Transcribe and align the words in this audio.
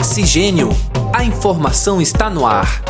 Oxigênio. 0.00 0.70
A 1.12 1.22
informação 1.24 2.00
está 2.00 2.30
no 2.30 2.46
ar. 2.46 2.82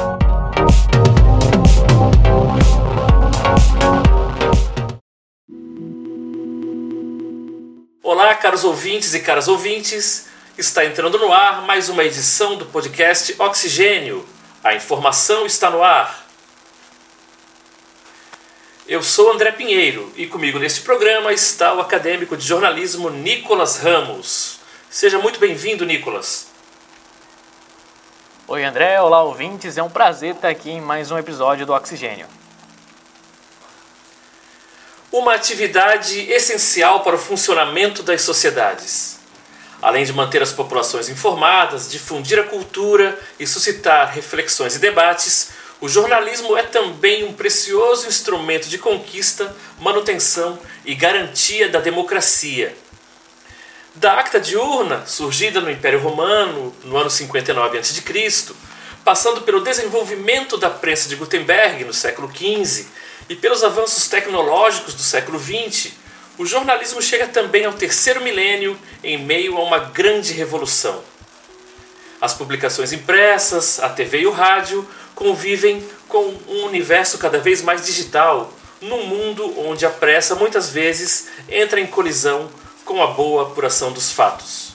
Olá, 8.01 8.33
caros 8.37 8.63
ouvintes 8.63 9.13
e 9.13 9.19
caras 9.19 9.49
ouvintes. 9.49 10.29
Está 10.57 10.85
entrando 10.85 11.19
no 11.19 11.33
ar 11.33 11.63
mais 11.63 11.89
uma 11.89 12.05
edição 12.05 12.55
do 12.55 12.67
podcast 12.67 13.35
Oxigênio. 13.41 14.25
A 14.63 14.77
informação 14.77 15.45
está 15.45 15.69
no 15.69 15.83
ar. 15.83 16.25
Eu 18.87 19.03
sou 19.03 19.33
André 19.33 19.51
Pinheiro 19.51 20.13
e 20.17 20.29
comigo 20.29 20.61
neste 20.61 20.83
programa 20.83 21.33
está 21.33 21.75
o 21.75 21.81
acadêmico 21.81 22.37
de 22.37 22.47
jornalismo 22.47 23.11
Nicolas 23.11 23.79
Ramos. 23.79 24.61
Seja 24.89 25.19
muito 25.19 25.41
bem-vindo, 25.41 25.85
Nicolas. 25.85 26.50
Oi, 28.53 28.65
André. 28.65 29.01
Olá, 29.01 29.23
ouvintes. 29.23 29.79
É 29.79 29.83
um 29.85 29.89
prazer 29.89 30.35
estar 30.35 30.49
aqui 30.49 30.71
em 30.71 30.81
mais 30.81 31.13
um 31.13 31.17
episódio 31.17 31.65
do 31.65 31.73
Oxigênio. 31.73 32.27
Uma 35.13 35.35
atividade 35.35 36.19
essencial 36.29 37.05
para 37.05 37.15
o 37.15 37.19
funcionamento 37.19 38.03
das 38.03 38.23
sociedades. 38.23 39.21
Além 39.81 40.05
de 40.05 40.13
manter 40.13 40.43
as 40.43 40.53
populações 40.53 41.09
informadas, 41.09 41.89
difundir 41.89 42.41
a 42.41 42.43
cultura 42.43 43.17
e 43.39 43.47
suscitar 43.47 44.13
reflexões 44.13 44.75
e 44.75 44.81
debates, 44.81 45.53
o 45.81 45.89
jornalismo 45.89 46.57
é 46.57 46.65
também 46.65 47.23
um 47.23 47.33
precioso 47.33 48.09
instrumento 48.09 48.69
de 48.69 48.79
conquista, 48.79 49.55
manutenção 49.79 50.59
e 50.85 50.97
garantia 50.97 51.69
da 51.69 51.79
democracia 51.79 52.77
da 54.01 54.15
Acta 54.15 54.41
Diurna, 54.41 55.05
surgida 55.07 55.61
no 55.61 55.71
Império 55.71 56.01
Romano 56.01 56.75
no 56.85 56.97
ano 56.97 57.11
59 57.11 57.79
a.C., 57.79 58.55
passando 59.05 59.43
pelo 59.43 59.61
desenvolvimento 59.61 60.57
da 60.57 60.71
prensa 60.71 61.07
de 61.07 61.17
Gutenberg 61.17 61.85
no 61.85 61.93
século 61.93 62.33
XV 62.35 62.87
e 63.29 63.37
pelos 63.37 63.63
avanços 63.63 64.09
tecnológicos 64.09 64.95
do 64.95 65.03
século 65.03 65.39
XX, 65.39 65.93
o 66.39 66.47
jornalismo 66.47 67.03
chega 67.03 67.29
também 67.29 67.67
ao 67.67 67.75
terceiro 67.75 68.23
milênio 68.23 68.75
em 69.05 69.19
meio 69.19 69.59
a 69.59 69.63
uma 69.63 69.79
grande 69.79 70.33
revolução. 70.33 71.05
As 72.23 72.33
publicações 72.33 72.95
impressas, 72.95 73.81
a 73.81 73.91
TV 73.91 74.21
e 74.21 74.27
o 74.27 74.33
rádio 74.33 74.89
convivem 75.15 75.87
com 76.09 76.35
um 76.49 76.65
universo 76.65 77.19
cada 77.19 77.39
vez 77.39 77.61
mais 77.61 77.85
digital, 77.85 78.51
num 78.81 79.05
mundo 79.05 79.61
onde 79.61 79.85
a 79.85 79.91
pressa 79.91 80.35
muitas 80.35 80.71
vezes 80.71 81.29
entra 81.51 81.79
em 81.79 81.87
colisão 81.87 82.49
com 82.85 83.03
a 83.03 83.09
boa 83.09 83.45
apuração 83.45 83.93
dos 83.93 84.13
fatos. 84.13 84.75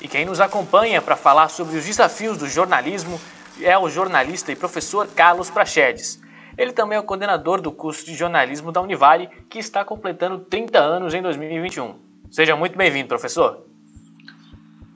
E 0.00 0.08
quem 0.08 0.24
nos 0.24 0.40
acompanha 0.40 1.00
para 1.00 1.16
falar 1.16 1.48
sobre 1.48 1.78
os 1.78 1.84
desafios 1.84 2.36
do 2.36 2.46
jornalismo 2.46 3.20
é 3.60 3.78
o 3.78 3.88
jornalista 3.88 4.52
e 4.52 4.56
professor 4.56 5.06
Carlos 5.08 5.48
Prachedes. 5.48 6.20
Ele 6.56 6.72
também 6.72 6.96
é 6.96 7.00
o 7.00 7.04
coordenador 7.04 7.60
do 7.60 7.72
curso 7.72 8.04
de 8.04 8.14
jornalismo 8.14 8.70
da 8.70 8.80
Univale, 8.80 9.28
que 9.48 9.58
está 9.58 9.84
completando 9.84 10.38
30 10.40 10.78
anos 10.78 11.14
em 11.14 11.22
2021. 11.22 11.98
Seja 12.30 12.54
muito 12.54 12.76
bem-vindo, 12.76 13.08
professor. 13.08 13.64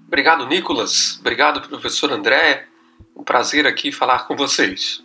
Obrigado, 0.07 0.47
Nicolas. 0.47 1.19
Obrigado, 1.21 1.61
professor 1.69 2.13
André. 2.13 2.67
Um 3.15 3.23
prazer 3.23 3.67
aqui 3.67 3.91
falar 3.91 4.27
com 4.27 4.37
vocês. 4.37 5.03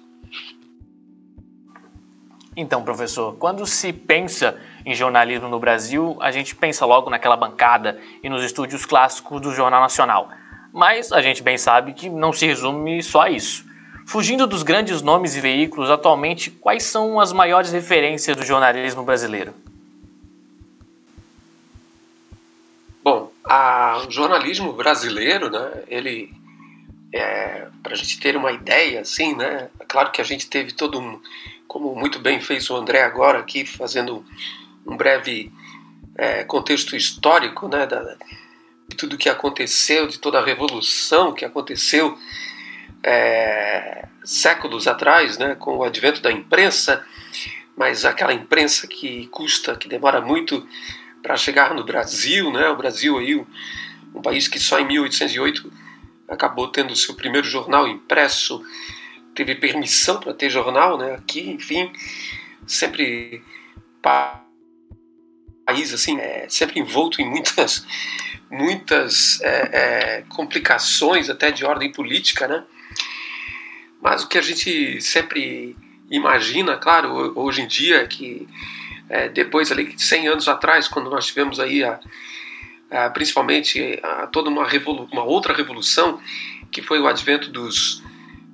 Então, 2.55 2.83
professor, 2.83 3.35
quando 3.37 3.65
se 3.65 3.91
pensa 3.91 4.59
em 4.85 4.93
jornalismo 4.93 5.47
no 5.47 5.59
Brasil, 5.59 6.17
a 6.19 6.31
gente 6.31 6.55
pensa 6.55 6.85
logo 6.85 7.09
naquela 7.09 7.37
bancada 7.37 7.99
e 8.21 8.29
nos 8.29 8.43
estúdios 8.43 8.85
clássicos 8.85 9.41
do 9.41 9.53
Jornal 9.53 9.81
Nacional. 9.81 10.29
Mas 10.71 11.11
a 11.11 11.21
gente 11.21 11.43
bem 11.43 11.57
sabe 11.57 11.93
que 11.93 12.09
não 12.09 12.33
se 12.33 12.45
resume 12.45 13.01
só 13.01 13.21
a 13.21 13.29
isso. 13.29 13.65
Fugindo 14.05 14.45
dos 14.45 14.63
grandes 14.63 15.01
nomes 15.01 15.35
e 15.35 15.41
veículos, 15.41 15.89
atualmente, 15.89 16.51
quais 16.51 16.83
são 16.83 17.19
as 17.19 17.31
maiores 17.31 17.71
referências 17.71 18.35
do 18.35 18.43
jornalismo 18.43 19.03
brasileiro? 19.03 19.53
Bom, 23.01 23.31
a, 23.43 24.03
o 24.07 24.11
jornalismo 24.11 24.73
brasileiro, 24.73 25.49
né, 25.49 25.83
ele, 25.87 26.33
é, 27.13 27.67
para 27.81 27.93
a 27.93 27.95
gente 27.95 28.19
ter 28.19 28.35
uma 28.35 28.51
ideia, 28.51 29.01
assim, 29.01 29.35
né, 29.35 29.69
é 29.79 29.85
claro 29.85 30.11
que 30.11 30.21
a 30.21 30.25
gente 30.25 30.47
teve 30.47 30.73
todo 30.73 30.99
um, 30.99 31.19
como 31.67 31.95
muito 31.95 32.19
bem 32.19 32.39
fez 32.39 32.69
o 32.69 32.75
André 32.75 33.03
agora 33.03 33.39
aqui, 33.39 33.65
fazendo 33.65 34.23
um 34.85 34.97
breve 34.97 35.51
é, 36.15 36.43
contexto 36.43 36.95
histórico 36.95 37.67
né, 37.67 37.85
da, 37.85 38.15
de 38.87 38.95
tudo 38.95 39.17
que 39.17 39.29
aconteceu, 39.29 40.07
de 40.07 40.19
toda 40.19 40.39
a 40.39 40.45
revolução 40.45 41.33
que 41.33 41.45
aconteceu 41.45 42.17
é, 43.03 44.07
séculos 44.23 44.87
atrás, 44.87 45.37
né, 45.37 45.55
com 45.55 45.77
o 45.77 45.83
advento 45.83 46.21
da 46.21 46.31
imprensa, 46.31 47.05
mas 47.75 48.05
aquela 48.05 48.33
imprensa 48.33 48.87
que 48.87 49.27
custa, 49.27 49.75
que 49.75 49.89
demora 49.89 50.21
muito 50.21 50.67
para 51.21 51.35
chegar 51.35 51.73
no 51.73 51.83
Brasil, 51.83 52.51
né, 52.51 52.69
o 52.69 52.75
Brasil 52.75 53.17
aí, 53.17 53.35
um, 53.35 54.21
país 54.21 54.47
que 54.47 54.59
só 54.59 54.79
em 54.79 54.85
1808 54.85 55.71
acabou 56.27 56.67
tendo 56.67 56.95
seu 56.95 57.15
primeiro 57.15 57.47
jornal 57.47 57.87
impresso, 57.87 58.63
teve 59.35 59.55
permissão 59.55 60.19
para 60.19 60.33
ter 60.33 60.49
jornal, 60.49 60.97
né, 60.97 61.15
aqui, 61.15 61.49
enfim, 61.49 61.91
sempre 62.65 63.43
país 65.65 65.93
assim 65.93 66.19
é, 66.19 66.47
sempre 66.49 66.79
envolto 66.79 67.21
em 67.21 67.29
muitas 67.29 67.85
muitas 68.49 69.41
é, 69.41 69.47
é, 69.49 70.23
complicações 70.29 71.29
até 71.29 71.51
de 71.51 71.65
ordem 71.65 71.91
política, 71.91 72.47
né? 72.47 72.63
Mas 73.99 74.23
o 74.23 74.27
que 74.27 74.37
a 74.37 74.41
gente 74.41 75.01
sempre 75.01 75.75
imagina, 76.11 76.77
claro, 76.77 77.33
hoje 77.35 77.61
em 77.61 77.67
dia 77.67 78.01
é 78.01 78.05
que 78.05 78.47
é, 79.09 79.29
depois 79.29 79.71
ali 79.71 79.93
100 79.97 80.27
anos 80.27 80.47
atrás, 80.47 80.87
quando 80.87 81.09
nós 81.09 81.25
tivemos 81.25 81.59
aí 81.59 81.83
a, 81.83 81.99
a 82.91 83.09
principalmente 83.09 83.99
a, 84.03 84.27
toda 84.27 84.49
uma, 84.49 84.67
revolu 84.67 85.07
uma 85.11 85.23
outra 85.23 85.53
revolução 85.53 86.19
que 86.71 86.81
foi 86.81 86.99
o 86.99 87.07
advento 87.07 87.49
dos, 87.49 88.03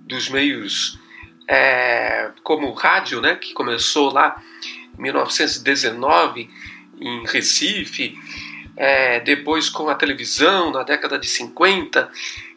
dos 0.06 0.30
meios 0.30 1.00
é, 1.48 2.32
como 2.44 2.68
o 2.68 2.74
rádio, 2.74 3.20
né, 3.20 3.36
que 3.36 3.54
começou 3.54 4.14
lá 4.14 4.42
em 4.98 5.02
1919 5.02 6.50
em 7.00 7.26
Recife, 7.26 8.18
é, 8.76 9.20
depois 9.20 9.70
com 9.70 9.90
a 9.90 9.96
televisão 9.96 10.72
na 10.72 10.84
década 10.84 11.18
de 11.18 11.28
50, 11.28 12.10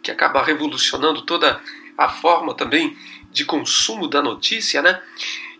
que 0.02 0.10
acaba 0.10 0.42
revolucionando 0.42 1.22
toda 1.22 1.60
a 1.96 2.08
forma 2.08 2.54
também 2.54 2.96
de 3.30 3.44
consumo 3.44 4.06
da 4.06 4.22
notícia, 4.22 4.82
né? 4.82 5.00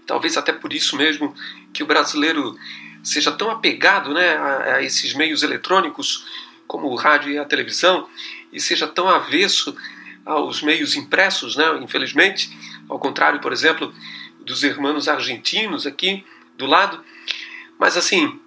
Talvez 0.07 0.37
até 0.37 0.53
por 0.53 0.73
isso 0.73 0.97
mesmo 0.97 1.35
que 1.73 1.83
o 1.83 1.87
brasileiro 1.87 2.57
seja 3.03 3.33
tão 3.33 3.51
apegado 3.51 4.13
né, 4.13 4.37
a, 4.37 4.75
a 4.77 4.83
esses 4.83 5.15
meios 5.15 5.43
eletrônicos 5.43 6.25
como 6.67 6.89
o 6.89 6.95
rádio 6.95 7.33
e 7.33 7.39
a 7.39 7.45
televisão 7.45 8.09
e 8.53 8.61
seja 8.61 8.87
tão 8.87 9.09
avesso 9.09 9.75
aos 10.25 10.63
meios 10.63 10.95
impressos, 10.95 11.57
né? 11.57 11.65
Infelizmente, 11.83 12.51
ao 12.89 12.99
contrário, 12.99 13.41
por 13.41 13.53
exemplo, 13.53 13.93
dos 14.41 14.63
irmãos 14.63 15.09
argentinos 15.09 15.87
aqui 15.87 16.25
do 16.57 16.67
lado. 16.67 17.03
Mas 17.79 17.97
assim, 17.97 18.41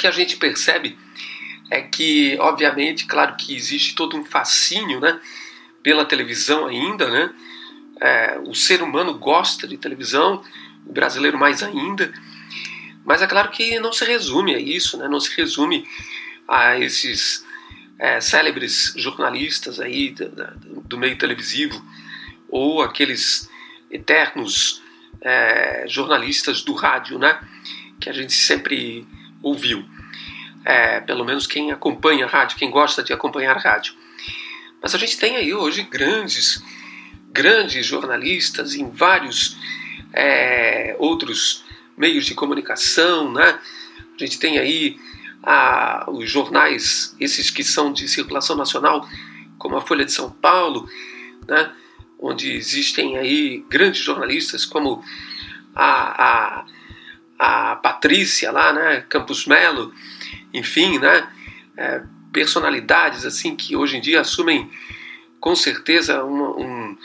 que 0.00 0.06
a 0.06 0.10
gente 0.10 0.38
percebe 0.38 0.98
é 1.70 1.82
que, 1.82 2.34
obviamente, 2.40 3.04
claro 3.04 3.36
que 3.36 3.54
existe 3.54 3.94
todo 3.94 4.16
um 4.16 4.24
fascínio 4.24 4.98
né, 4.98 5.20
pela 5.82 6.06
televisão 6.06 6.66
ainda, 6.66 7.10
né? 7.10 7.30
É, 8.00 8.40
o 8.46 8.54
ser 8.54 8.82
humano 8.82 9.18
gosta 9.18 9.68
de 9.68 9.76
televisão, 9.76 10.42
o 10.86 10.92
brasileiro 10.92 11.38
mais 11.38 11.62
ainda, 11.62 12.10
mas 13.04 13.20
é 13.20 13.26
claro 13.26 13.50
que 13.50 13.78
não 13.78 13.92
se 13.92 14.06
resume 14.06 14.54
a 14.54 14.58
isso, 14.58 14.96
né? 14.96 15.06
não 15.06 15.20
se 15.20 15.36
resume 15.36 15.86
a 16.48 16.78
esses 16.78 17.44
é, 17.98 18.22
célebres 18.22 18.94
jornalistas 18.96 19.78
aí 19.78 20.14
do, 20.64 20.96
meio 20.96 21.18
televisivo 21.18 21.84
ou 22.48 22.80
aqueles 22.80 23.50
eternos 23.90 24.82
é, 25.20 25.84
jornalistas 25.86 26.62
do 26.62 26.72
rádio, 26.72 27.18
né? 27.18 27.38
que 28.00 28.08
a 28.08 28.14
gente 28.14 28.32
sempre 28.32 29.06
ouviu. 29.42 29.84
É, 30.64 31.00
pelo 31.00 31.24
menos 31.24 31.46
quem 31.46 31.72
acompanha 31.72 32.26
rádio, 32.26 32.58
quem 32.58 32.70
gosta 32.70 33.02
de 33.02 33.12
acompanhar 33.12 33.56
rádio. 33.56 33.94
Mas 34.82 34.94
a 34.94 34.98
gente 34.98 35.18
tem 35.18 35.36
aí 35.36 35.54
hoje 35.54 35.82
grandes, 35.82 36.62
grandes 37.32 37.86
jornalistas 37.86 38.74
em 38.74 38.90
vários 38.90 39.56
é, 40.12 40.96
outros 40.98 41.64
meios 41.96 42.26
de 42.26 42.34
comunicação, 42.34 43.32
né? 43.32 43.58
A 44.14 44.24
gente 44.24 44.38
tem 44.38 44.58
aí 44.58 44.98
a, 45.42 46.06
os 46.08 46.30
jornais, 46.30 47.14
esses 47.18 47.50
que 47.50 47.64
são 47.64 47.92
de 47.92 48.08
circulação 48.08 48.56
nacional, 48.56 49.08
como 49.58 49.76
a 49.76 49.80
Folha 49.80 50.04
de 50.04 50.12
São 50.12 50.30
Paulo, 50.30 50.88
né? 51.46 51.72
onde 52.20 52.52
existem 52.52 53.16
aí 53.16 53.64
grandes 53.68 54.02
jornalistas 54.02 54.66
como 54.66 55.02
a, 55.74 56.60
a 56.60 56.66
a 57.40 57.74
Patrícia 57.76 58.52
lá, 58.52 58.70
né, 58.70 59.04
Campos 59.08 59.46
Melo, 59.46 59.94
enfim, 60.52 60.98
né, 60.98 61.26
é, 61.74 62.02
personalidades 62.30 63.24
assim 63.24 63.56
que 63.56 63.74
hoje 63.74 63.96
em 63.96 64.00
dia 64.00 64.20
assumem 64.20 64.70
com 65.40 65.56
certeza 65.56 66.22
um 66.22 66.98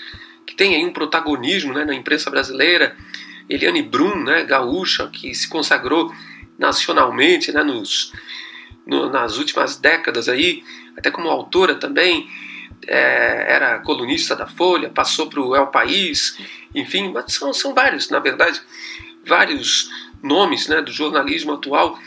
que 0.46 0.54
tem 0.54 0.76
aí 0.76 0.86
um 0.86 0.92
protagonismo 0.92 1.74
né, 1.74 1.86
na 1.86 1.96
imprensa 1.96 2.30
brasileira. 2.30 2.96
Eliane 3.50 3.82
Brum, 3.82 4.24
né, 4.24 4.44
gaúcha, 4.44 5.08
que 5.08 5.34
se 5.34 5.48
consagrou 5.48 6.14
nacionalmente 6.58 7.52
né, 7.52 7.64
nos, 7.64 8.12
no, 8.86 9.10
nas 9.10 9.38
últimas 9.38 9.78
décadas 9.78 10.28
aí, 10.28 10.64
até 10.98 11.10
como 11.10 11.30
autora 11.30 11.76
também, 11.76 12.30
é, 12.88 13.46
era 13.54 13.80
colunista 13.80 14.36
da 14.36 14.48
Folha, 14.48 14.90
passou 14.90 15.28
para 15.28 15.42
o 15.42 15.56
El 15.56 15.68
País, 15.68 16.38
enfim, 16.74 17.14
são, 17.28 17.54
são 17.54 17.74
vários, 17.74 18.10
na 18.10 18.20
verdade, 18.20 18.62
vários 19.26 19.90
nomes 20.22 20.68
né, 20.68 20.82
do 20.82 20.92
jornalismo 20.92 21.54
atual 21.54 22.00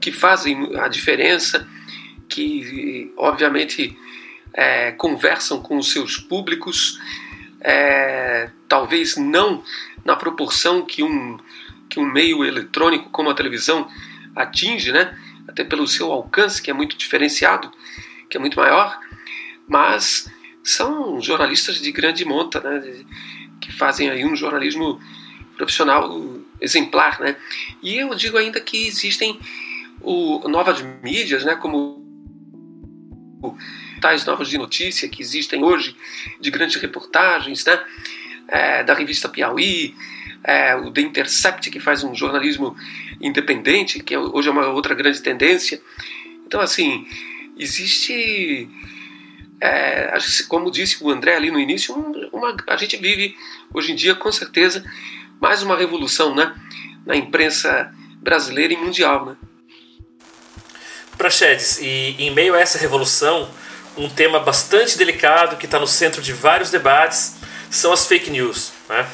que 0.00 0.10
fazem 0.10 0.76
a 0.76 0.88
diferença, 0.88 1.66
que 2.28 3.12
obviamente 3.16 3.96
é, 4.52 4.92
conversam 4.92 5.62
com 5.62 5.76
os 5.76 5.92
seus 5.92 6.16
públicos, 6.16 7.00
é, 7.60 8.50
talvez 8.68 9.16
não 9.16 9.62
na 10.04 10.16
proporção 10.16 10.84
que 10.84 11.02
um, 11.02 11.38
que 11.88 12.00
um 12.00 12.04
meio 12.04 12.44
eletrônico 12.44 13.10
como 13.10 13.30
a 13.30 13.34
televisão 13.34 13.88
atinge, 14.34 14.92
né? 14.92 15.16
até 15.46 15.64
pelo 15.64 15.86
seu 15.86 16.10
alcance, 16.10 16.60
que 16.60 16.70
é 16.70 16.74
muito 16.74 16.96
diferenciado, 16.96 17.70
que 18.28 18.36
é 18.36 18.40
muito 18.40 18.58
maior, 18.58 18.98
mas 19.68 20.30
são 20.64 21.20
jornalistas 21.20 21.80
de 21.80 21.92
grande 21.92 22.24
monta, 22.24 22.60
né? 22.60 23.04
que 23.60 23.72
fazem 23.72 24.10
aí 24.10 24.24
um 24.24 24.34
jornalismo 24.34 25.00
profissional 25.56 26.10
exemplar. 26.62 27.20
Né? 27.20 27.36
E 27.82 27.96
eu 27.96 28.14
digo 28.14 28.38
ainda 28.38 28.60
que 28.60 28.86
existem 28.86 29.38
o, 30.00 30.48
novas 30.48 30.80
mídias, 31.02 31.44
né? 31.44 31.54
como 31.56 32.00
tais 34.00 34.24
novas 34.24 34.48
de 34.48 34.58
notícia 34.58 35.08
que 35.08 35.22
existem 35.22 35.62
hoje, 35.62 35.96
de 36.40 36.50
grandes 36.50 36.76
reportagens, 36.76 37.64
né? 37.64 37.80
É, 38.48 38.82
da 38.82 38.92
revista 38.92 39.28
Piauí, 39.28 39.94
é, 40.44 40.74
o 40.74 40.90
The 40.90 41.00
Intercept, 41.00 41.70
que 41.70 41.78
faz 41.78 42.02
um 42.02 42.14
jornalismo 42.14 42.76
independente, 43.20 44.00
que 44.00 44.14
é 44.14 44.18
hoje 44.18 44.48
é 44.48 44.52
uma 44.52 44.68
outra 44.68 44.94
grande 44.94 45.22
tendência. 45.22 45.80
Então, 46.44 46.60
assim, 46.60 47.06
existe, 47.56 48.68
é, 49.60 50.12
como 50.48 50.70
disse 50.70 51.02
o 51.02 51.08
André 51.08 51.36
ali 51.36 51.50
no 51.50 51.58
início, 51.58 51.94
uma, 52.32 52.56
a 52.66 52.76
gente 52.76 52.96
vive 52.96 53.36
hoje 53.72 53.92
em 53.92 53.94
dia, 53.94 54.14
com 54.14 54.30
certeza, 54.32 54.84
mais 55.42 55.60
uma 55.60 55.76
revolução 55.76 56.32
né, 56.32 56.54
na 57.04 57.16
imprensa 57.16 57.92
brasileira 58.18 58.74
e 58.74 58.76
mundial. 58.76 59.26
Né? 59.26 59.36
Praxedes, 61.18 61.80
e 61.80 62.14
em 62.16 62.30
meio 62.30 62.54
a 62.54 62.60
essa 62.60 62.78
revolução, 62.78 63.50
um 63.96 64.08
tema 64.08 64.38
bastante 64.38 64.96
delicado 64.96 65.56
que 65.56 65.64
está 65.64 65.80
no 65.80 65.86
centro 65.88 66.22
de 66.22 66.32
vários 66.32 66.70
debates 66.70 67.34
são 67.68 67.92
as 67.92 68.06
fake 68.06 68.30
news. 68.30 68.70
Né? 68.88 69.04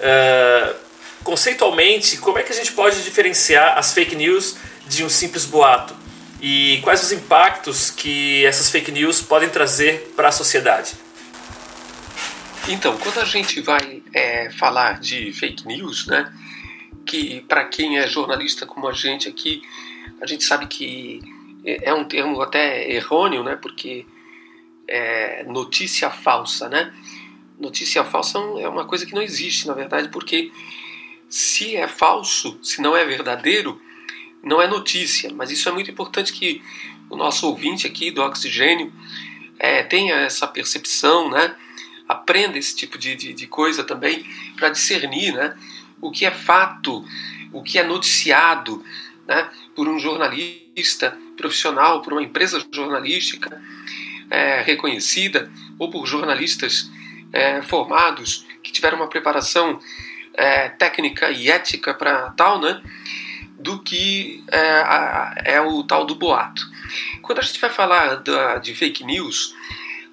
Uh, 0.00 0.74
conceitualmente, 1.22 2.16
como 2.16 2.40
é 2.40 2.42
que 2.42 2.50
a 2.50 2.56
gente 2.56 2.72
pode 2.72 3.04
diferenciar 3.04 3.78
as 3.78 3.94
fake 3.94 4.16
news 4.16 4.56
de 4.88 5.04
um 5.04 5.08
simples 5.08 5.44
boato? 5.44 5.94
E 6.42 6.80
quais 6.82 7.04
os 7.04 7.12
impactos 7.12 7.88
que 7.88 8.44
essas 8.44 8.68
fake 8.68 8.90
news 8.90 9.22
podem 9.22 9.48
trazer 9.48 10.12
para 10.16 10.26
a 10.26 10.32
sociedade? 10.32 10.94
Então, 12.70 12.98
quando 12.98 13.18
a 13.18 13.24
gente 13.24 13.62
vai 13.62 14.02
é, 14.12 14.50
falar 14.50 15.00
de 15.00 15.32
fake 15.32 15.66
news, 15.66 16.06
né, 16.06 16.30
que 17.06 17.40
para 17.48 17.64
quem 17.64 17.98
é 17.98 18.06
jornalista 18.06 18.66
como 18.66 18.86
a 18.86 18.92
gente 18.92 19.26
aqui, 19.26 19.62
a 20.20 20.26
gente 20.26 20.44
sabe 20.44 20.66
que 20.66 21.22
é 21.64 21.94
um 21.94 22.04
termo 22.04 22.42
até 22.42 22.90
errôneo, 22.92 23.42
né, 23.42 23.56
porque 23.56 24.04
é 24.86 25.44
notícia 25.44 26.10
falsa, 26.10 26.68
né? 26.68 26.92
Notícia 27.58 28.04
falsa 28.04 28.38
é 28.38 28.68
uma 28.68 28.84
coisa 28.84 29.06
que 29.06 29.14
não 29.14 29.22
existe, 29.22 29.66
na 29.66 29.72
verdade, 29.72 30.10
porque 30.10 30.52
se 31.26 31.74
é 31.74 31.88
falso, 31.88 32.58
se 32.62 32.82
não 32.82 32.94
é 32.94 33.02
verdadeiro, 33.04 33.80
não 34.42 34.60
é 34.60 34.66
notícia. 34.66 35.32
Mas 35.34 35.50
isso 35.50 35.68
é 35.70 35.72
muito 35.72 35.90
importante 35.90 36.34
que 36.34 36.62
o 37.08 37.16
nosso 37.16 37.46
ouvinte 37.46 37.86
aqui 37.86 38.10
do 38.10 38.22
Oxigênio 38.22 38.92
é, 39.58 39.82
tenha 39.82 40.16
essa 40.16 40.46
percepção, 40.46 41.30
né? 41.30 41.56
Aprenda 42.08 42.56
esse 42.56 42.74
tipo 42.74 42.96
de, 42.96 43.14
de, 43.14 43.32
de 43.34 43.46
coisa 43.46 43.84
também 43.84 44.24
para 44.56 44.70
discernir 44.70 45.34
né? 45.34 45.56
o 46.00 46.10
que 46.10 46.24
é 46.24 46.30
fato, 46.30 47.04
o 47.52 47.62
que 47.62 47.78
é 47.78 47.84
noticiado 47.84 48.82
né? 49.26 49.48
por 49.76 49.86
um 49.86 49.98
jornalista 49.98 51.16
profissional, 51.36 52.00
por 52.02 52.12
uma 52.12 52.22
empresa 52.22 52.64
jornalística 52.72 53.60
é, 54.30 54.62
reconhecida 54.62 55.50
ou 55.78 55.90
por 55.90 56.06
jornalistas 56.06 56.90
é, 57.32 57.62
formados 57.62 58.46
que 58.62 58.72
tiveram 58.72 58.98
uma 58.98 59.08
preparação 59.08 59.78
é, 60.34 60.68
técnica 60.68 61.30
e 61.30 61.50
ética 61.50 61.94
para 61.94 62.30
tal, 62.30 62.60
né? 62.60 62.80
Do 63.58 63.82
que 63.82 64.44
é, 64.52 65.54
é, 65.54 65.60
o 65.60 65.82
tal 65.82 66.04
do 66.04 66.14
boato. 66.14 66.62
Quando 67.22 67.40
a 67.40 67.42
gente 67.42 67.60
vai 67.60 67.70
falar 67.70 68.16
da, 68.16 68.58
de 68.58 68.72
fake 68.72 69.04
news, 69.04 69.54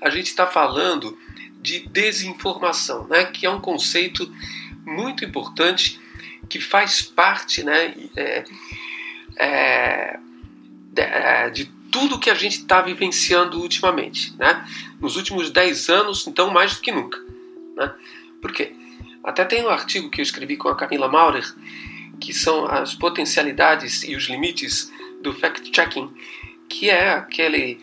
a 0.02 0.10
gente 0.10 0.28
está 0.28 0.48
falando 0.48 1.18
de 1.66 1.80
desinformação, 1.88 3.08
né? 3.08 3.26
Que 3.26 3.46
é 3.46 3.50
um 3.50 3.60
conceito 3.60 4.32
muito 4.86 5.26
importante 5.26 6.00
que 6.48 6.62
faz 6.62 7.02
parte, 7.02 7.64
né? 7.64 7.94
É, 8.16 8.46
é 9.38 10.20
de, 10.94 11.02
é, 11.02 11.50
de 11.50 11.66
tudo 11.92 12.20
que 12.20 12.30
a 12.30 12.36
gente 12.36 12.60
está 12.60 12.82
vivenciando 12.82 13.60
ultimamente, 13.60 14.34
né? 14.38 14.66
Nos 15.00 15.18
últimos 15.18 15.50
10 15.50 15.90
anos, 15.90 16.28
então 16.28 16.52
mais 16.52 16.76
do 16.76 16.82
que 16.82 16.92
nunca, 16.92 17.20
né? 17.76 17.94
Por 18.42 18.52
quê? 18.52 18.74
Até 19.24 19.44
tem 19.44 19.66
um 19.66 19.70
artigo 19.70 20.10
que 20.10 20.22
eu 20.22 20.24
escrevi 20.24 20.56
com 20.56 20.70
a 20.70 20.76
Camila 20.76 21.08
Maurer, 21.08 21.46
que 22.20 22.32
são 22.32 22.66
as 22.66 22.94
potencialidades 22.94 24.04
e 24.04 24.16
os 24.16 24.26
limites 24.26 24.92
do 25.22 25.34
fact-checking, 25.34 26.14
que 26.70 26.90
é 26.90 27.10
aquele, 27.10 27.80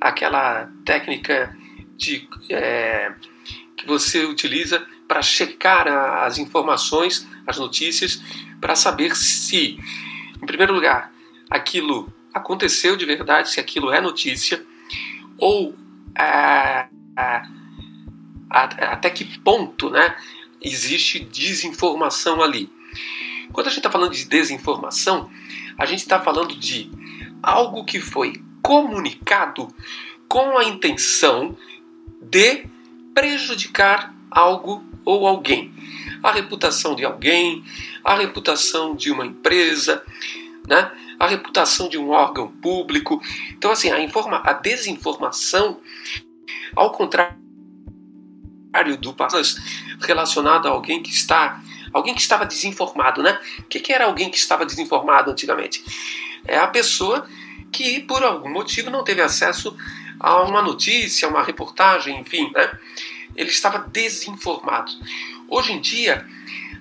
aquela 0.00 0.70
técnica 0.84 1.56
de, 1.96 2.28
é, 2.50 3.12
que 3.76 3.86
você 3.86 4.24
utiliza 4.24 4.86
para 5.06 5.22
checar 5.22 5.86
a, 5.88 6.24
as 6.24 6.38
informações, 6.38 7.28
as 7.46 7.58
notícias, 7.58 8.22
para 8.60 8.74
saber 8.74 9.14
se, 9.16 9.78
em 10.42 10.46
primeiro 10.46 10.72
lugar, 10.72 11.12
aquilo 11.50 12.12
aconteceu 12.32 12.96
de 12.96 13.04
verdade, 13.04 13.50
se 13.50 13.60
aquilo 13.60 13.92
é 13.92 14.00
notícia, 14.00 14.64
ou 15.38 15.74
é, 16.18 16.86
é, 17.18 17.42
até 18.50 19.10
que 19.10 19.38
ponto 19.40 19.90
né, 19.90 20.16
existe 20.60 21.20
desinformação 21.20 22.42
ali. 22.42 22.70
Quando 23.52 23.66
a 23.66 23.70
gente 23.70 23.78
está 23.78 23.90
falando 23.90 24.12
de 24.12 24.24
desinformação, 24.24 25.30
a 25.78 25.86
gente 25.86 26.00
está 26.00 26.20
falando 26.20 26.56
de 26.56 26.90
algo 27.42 27.84
que 27.84 28.00
foi 28.00 28.42
comunicado 28.62 29.68
com 30.26 30.56
a 30.56 30.64
intenção 30.64 31.56
de 32.30 32.66
prejudicar 33.14 34.14
algo 34.30 34.84
ou 35.04 35.26
alguém. 35.26 35.72
A 36.22 36.32
reputação 36.32 36.94
de 36.94 37.04
alguém, 37.04 37.64
a 38.02 38.16
reputação 38.16 38.94
de 38.94 39.10
uma 39.10 39.26
empresa, 39.26 40.02
né? 40.66 40.90
a 41.18 41.26
reputação 41.26 41.88
de 41.88 41.98
um 41.98 42.10
órgão 42.10 42.48
público. 42.48 43.20
Então, 43.50 43.70
assim, 43.70 43.90
a, 43.90 44.00
informa 44.00 44.42
a 44.44 44.52
desinformação, 44.52 45.80
ao 46.74 46.90
contrário 46.90 47.36
do 48.98 49.14
relacionado 50.00 50.66
a 50.66 50.70
alguém 50.70 51.02
que 51.02 51.10
está 51.10 51.62
alguém 51.92 52.12
que 52.12 52.20
estava 52.20 52.44
desinformado, 52.44 53.22
né? 53.22 53.38
O 53.60 53.62
que, 53.64 53.78
que 53.78 53.92
era 53.92 54.06
alguém 54.06 54.28
que 54.28 54.36
estava 54.36 54.66
desinformado 54.66 55.30
antigamente? 55.30 55.84
É 56.44 56.58
a 56.58 56.66
pessoa 56.66 57.24
que 57.70 58.00
por 58.00 58.22
algum 58.24 58.50
motivo 58.50 58.90
não 58.90 59.04
teve 59.04 59.22
acesso 59.22 59.76
a 60.24 60.42
uma 60.42 60.62
notícia, 60.62 61.28
uma 61.28 61.42
reportagem, 61.42 62.18
enfim, 62.18 62.50
né? 62.54 62.78
Ele 63.36 63.50
estava 63.50 63.78
desinformado. 63.78 64.90
Hoje 65.48 65.74
em 65.74 65.80
dia, 65.80 66.26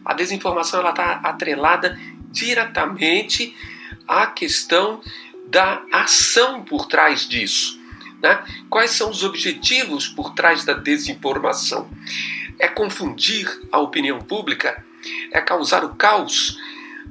a 0.05 0.13
desinformação 0.13 0.87
está 0.87 1.15
atrelada 1.15 1.99
diretamente 2.31 3.53
à 4.07 4.27
questão 4.27 5.01
da 5.47 5.83
ação 5.91 6.63
por 6.63 6.85
trás 6.87 7.27
disso. 7.27 7.77
Né? 8.21 8.41
Quais 8.69 8.91
são 8.91 9.09
os 9.09 9.23
objetivos 9.23 10.07
por 10.07 10.33
trás 10.33 10.63
da 10.63 10.73
desinformação? 10.73 11.89
É 12.57 12.69
confundir 12.69 13.45
a 13.73 13.79
opinião 13.79 14.19
pública? 14.19 14.85
É 15.31 15.41
causar 15.41 15.83
o 15.83 15.95
caos? 15.95 16.57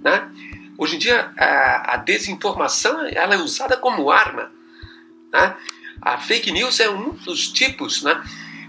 Né? 0.02 0.30
Hoje 0.78 0.96
em 0.96 0.98
dia, 0.98 1.30
a, 1.36 1.98
desinformação 1.98 3.06
ela 3.06 3.34
é 3.34 3.38
usada 3.38 3.76
como 3.76 4.10
arma. 4.10 4.50
Né? 5.30 5.54
A 6.02 6.18
fake 6.18 6.50
news 6.50 6.80
é 6.80 6.90
um 6.90 7.10
dos 7.10 7.48
tipos 7.48 8.02
né, 8.02 8.20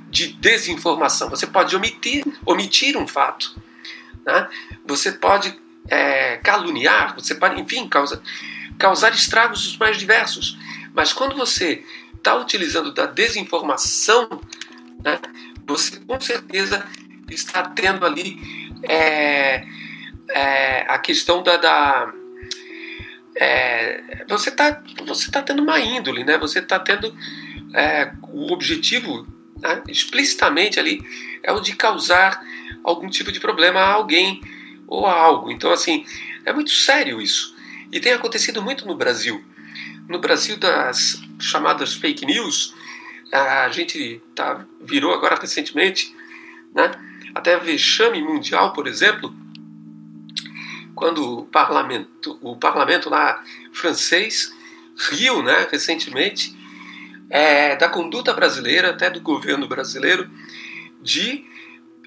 de 0.08 0.28
desinformação. 0.34 1.32
Você 1.32 1.48
pode 1.48 1.76
omitir, 1.76 2.24
omitir 2.46 2.96
um 2.96 3.08
fato. 3.08 3.60
Né? 4.24 4.48
Você 4.86 5.14
pode 5.14 5.60
é, 5.90 6.38
caluniar, 6.38 7.16
você 7.16 7.34
pode, 7.34 7.60
enfim, 7.60 7.90
causa, 7.90 8.22
causar 8.78 9.14
estragos 9.14 9.66
os 9.66 9.78
mais 9.78 9.98
diversos 9.98 10.58
Mas 10.94 11.12
quando 11.12 11.36
você 11.36 11.84
está 12.16 12.36
utilizando 12.36 12.94
da 12.94 13.08
desinformação, 13.08 14.30
né, 15.04 15.20
você 15.66 16.00
com 16.02 16.20
certeza 16.20 16.86
está 17.30 17.64
tendo 17.64 18.06
ali 18.06 18.40
é, 18.84 19.66
é, 20.30 20.86
a 20.88 21.00
questão 21.00 21.42
da, 21.42 21.58
da 21.58 22.14
é, 23.36 24.26
você 24.28 24.50
está 24.50 24.82
você 25.06 25.32
tá 25.32 25.42
tendo 25.42 25.62
uma 25.62 25.80
índole, 25.80 26.24
né? 26.24 26.38
Você 26.38 26.60
está 26.60 26.80
tendo 26.80 27.16
é, 27.74 28.12
o 28.22 28.52
objetivo 28.52 29.28
né, 29.60 29.82
explicitamente 29.88 30.80
ali 30.80 31.02
é 31.42 31.52
o 31.52 31.60
de 31.60 31.76
causar 31.76 32.44
algum 32.84 33.10
tipo 33.10 33.32
de 33.32 33.40
problema 33.40 33.80
a 33.80 33.94
alguém 33.94 34.42
ou 34.88 35.06
a 35.06 35.14
algo. 35.14 35.52
Então 35.52 35.72
assim 35.72 36.06
é 36.46 36.54
muito 36.54 36.72
sério 36.72 37.22
isso 37.22 37.56
e 37.92 38.00
tem 38.00 38.14
acontecido 38.14 38.62
muito 38.62 38.88
no 38.88 38.96
Brasil. 38.96 39.44
No 40.08 40.20
Brasil 40.20 40.58
das 40.58 41.22
chamadas 41.40 41.94
fake 41.94 42.26
news, 42.26 42.74
a 43.32 43.70
gente 43.70 44.22
tá, 44.36 44.66
virou 44.82 45.14
agora 45.14 45.40
recentemente, 45.40 46.14
né? 46.76 46.92
Até 47.34 47.58
vexame 47.58 48.22
mundial, 48.22 48.74
por 48.74 48.86
exemplo, 48.86 49.34
quando 51.04 51.40
o 51.40 51.46
parlamento, 51.48 52.40
o 52.42 52.56
parlamento 52.56 53.10
lá 53.10 53.44
francês 53.74 54.54
riu, 55.10 55.44
né, 55.44 55.68
recentemente, 55.70 56.56
é, 57.30 57.76
da 57.76 57.90
conduta 57.90 58.34
brasileira, 58.34 58.92
até 58.92 59.10
do 59.10 59.20
governo 59.20 59.68
brasileiro, 59.68 60.32
de 61.02 61.44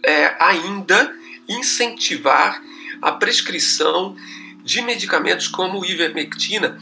é, 0.02 0.34
ainda 0.42 1.14
incentivar 1.46 2.62
a 3.02 3.12
prescrição 3.12 4.16
de 4.64 4.80
medicamentos 4.80 5.46
como 5.46 5.84
ivermectina 5.84 6.78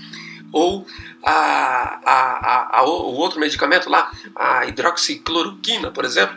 ou 0.52 0.87
a, 1.21 1.99
a, 2.04 2.78
a, 2.78 2.85
o 2.85 3.16
outro 3.16 3.40
medicamento 3.40 3.90
lá, 3.90 4.12
a 4.37 4.66
hidroxicloroquina, 4.66 5.90
por 5.90 6.04
exemplo, 6.04 6.37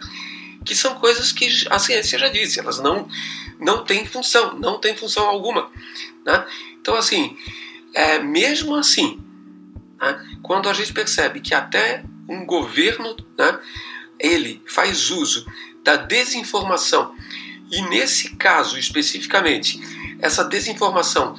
que 0.66 0.74
são 0.74 0.96
coisas 0.96 1.32
que 1.32 1.48
a 1.70 1.78
ciência 1.78 2.18
já 2.18 2.30
disse, 2.30 2.60
elas 2.60 2.80
não, 2.80 3.08
não 3.60 3.84
têm 3.84 4.06
função, 4.06 4.58
não 4.60 4.80
têm 4.80 4.96
função 4.96 5.28
alguma. 5.28 5.70
Né? 6.26 6.46
Então, 6.80 6.96
assim, 6.96 7.38
é, 7.94 8.20
mesmo 8.20 8.76
assim, 8.76 9.20
né, 10.00 10.26
quando 10.42 10.70
a 10.70 10.74
gente 10.74 10.94
percebe 10.94 11.40
que 11.40 11.54
até 11.54 12.04
um 12.28 12.46
governo 12.46 13.16
né, 13.38 13.60
ele 14.20 14.62
faz 14.68 15.10
uso 15.10 15.46
da 15.84 15.96
desinformação 15.96 17.16
e 17.72 17.82
nesse 17.84 18.36
caso 18.36 18.78
especificamente 18.78 19.80
essa 20.20 20.44
desinformação 20.44 21.36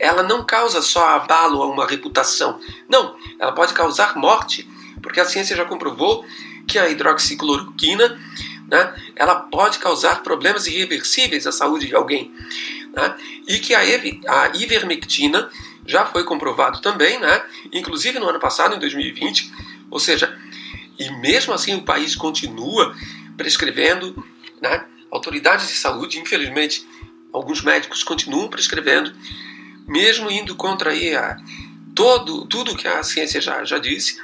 ela 0.00 0.22
não 0.22 0.44
causa 0.44 0.82
só 0.82 1.08
abalo 1.10 1.62
a 1.62 1.66
uma 1.66 1.86
reputação, 1.86 2.58
não, 2.88 3.16
ela 3.38 3.52
pode 3.52 3.72
causar 3.72 4.16
morte, 4.16 4.68
porque 5.00 5.20
a 5.20 5.24
ciência 5.24 5.56
já 5.56 5.64
comprovou 5.64 6.24
que 6.66 6.78
a 6.78 6.88
hidroxicloroquina 6.88 8.18
né, 8.68 8.94
ela 9.16 9.36
pode 9.36 9.78
causar 9.78 10.22
problemas 10.22 10.66
irreversíveis 10.66 11.46
à 11.46 11.52
saúde 11.52 11.86
de 11.86 11.94
alguém. 11.94 12.32
Né, 12.92 13.16
e 13.48 13.58
que 13.58 13.74
a, 13.74 13.80
a 13.80 14.56
ivermectina 14.56 15.50
já 15.86 16.06
foi 16.06 16.24
comprovado 16.24 16.80
também, 16.80 17.18
né, 17.18 17.42
inclusive 17.72 18.18
no 18.18 18.28
ano 18.28 18.40
passado, 18.40 18.74
em 18.74 18.78
2020, 18.78 19.52
ou 19.90 19.98
seja, 19.98 20.36
e 20.98 21.10
mesmo 21.20 21.52
assim 21.52 21.74
o 21.74 21.82
país 21.82 22.14
continua 22.14 22.94
prescrevendo, 23.36 24.24
né, 24.60 24.84
autoridades 25.10 25.68
de 25.68 25.74
saúde, 25.74 26.18
infelizmente, 26.18 26.86
alguns 27.32 27.62
médicos 27.62 28.02
continuam 28.02 28.48
prescrevendo, 28.48 29.12
mesmo 29.86 30.30
indo 30.30 30.54
contra 30.54 30.90
aí 30.90 31.14
a, 31.14 31.36
todo, 31.94 32.46
tudo 32.46 32.76
que 32.76 32.88
a 32.88 33.02
ciência 33.02 33.40
já, 33.40 33.64
já 33.64 33.78
disse, 33.78 34.20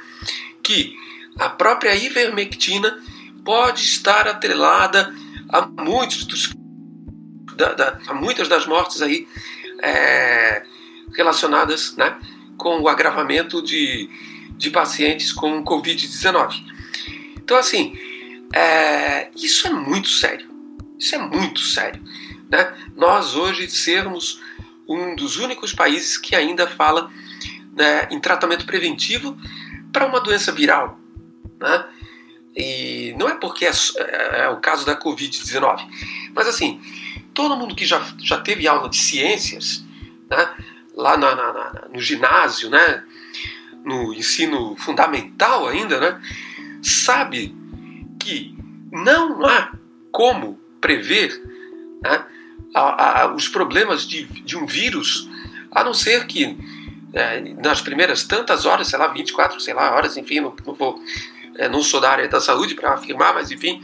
que 0.63 0.95
a 1.37 1.49
própria 1.49 1.95
ivermectina 1.95 3.01
pode 3.43 3.81
estar 3.81 4.27
atrelada 4.27 5.13
a 5.49 5.65
muitos 5.65 6.25
dos, 6.25 6.53
da, 7.55 7.73
da, 7.73 7.99
a 8.07 8.13
muitas 8.13 8.47
das 8.47 8.65
mortes 8.65 9.01
aí 9.01 9.27
é, 9.81 10.63
relacionadas 11.13 11.95
né, 11.95 12.17
com 12.57 12.79
o 12.81 12.87
agravamento 12.87 13.61
de, 13.61 14.09
de 14.57 14.69
pacientes 14.69 15.31
com 15.31 15.63
Covid-19. 15.63 16.63
Então, 17.37 17.57
assim, 17.57 17.97
é, 18.53 19.29
isso 19.35 19.67
é 19.67 19.71
muito 19.71 20.09
sério. 20.09 20.49
Isso 20.97 21.15
é 21.15 21.17
muito 21.17 21.59
sério. 21.59 22.01
Né? 22.49 22.73
Nós 22.95 23.35
hoje 23.35 23.69
sermos 23.69 24.41
um 24.87 25.15
dos 25.15 25.37
únicos 25.37 25.73
países 25.73 26.17
que 26.17 26.35
ainda 26.35 26.67
fala 26.67 27.09
né, 27.75 28.07
em 28.11 28.19
tratamento 28.19 28.65
preventivo 28.65 29.37
para 29.91 30.05
uma 30.05 30.19
doença 30.19 30.51
viral. 30.51 30.99
Né? 31.59 31.85
E 32.55 33.15
não 33.17 33.29
é 33.29 33.35
porque 33.35 33.65
é, 33.65 33.71
é, 33.97 34.41
é 34.41 34.49
o 34.49 34.57
caso 34.57 34.85
da 34.85 34.99
Covid-19, 34.99 35.87
mas 36.33 36.47
assim, 36.47 36.81
todo 37.33 37.55
mundo 37.55 37.75
que 37.75 37.85
já, 37.85 38.01
já 38.19 38.39
teve 38.39 38.67
aula 38.67 38.89
de 38.89 38.97
ciências, 38.97 39.83
né, 40.29 40.49
lá 40.95 41.17
na, 41.17 41.35
na, 41.35 41.53
na, 41.53 41.87
no 41.93 41.99
ginásio, 41.99 42.69
né, 42.69 43.03
no 43.85 44.13
ensino 44.13 44.75
fundamental 44.75 45.67
ainda, 45.67 45.99
né, 45.99 46.21
sabe 46.83 47.55
que 48.19 48.55
não 48.91 49.45
há 49.45 49.71
como 50.11 50.59
prever 50.81 51.41
né, 52.01 52.25
a, 52.75 53.21
a, 53.21 53.33
os 53.33 53.47
problemas 53.47 54.05
de, 54.05 54.25
de 54.25 54.57
um 54.57 54.65
vírus, 54.65 55.29
a 55.71 55.83
não 55.83 55.93
ser 55.93 56.27
que 56.27 56.57
é, 57.13 57.39
nas 57.55 57.81
primeiras 57.81 58.23
tantas 58.23 58.65
horas, 58.65 58.87
sei 58.87 58.99
lá, 58.99 59.07
24, 59.07 59.59
sei 59.59 59.73
lá, 59.73 59.93
horas, 59.93 60.17
enfim, 60.17 60.39
não, 60.39 60.55
não 60.65 60.73
vou 60.73 61.01
é, 61.55 61.69
não 61.69 61.83
sou 61.83 61.99
da 61.99 62.11
área 62.11 62.27
da 62.27 62.41
saúde 62.41 62.75
para 62.75 62.93
afirmar, 62.93 63.33
mas 63.33 63.51
enfim, 63.51 63.81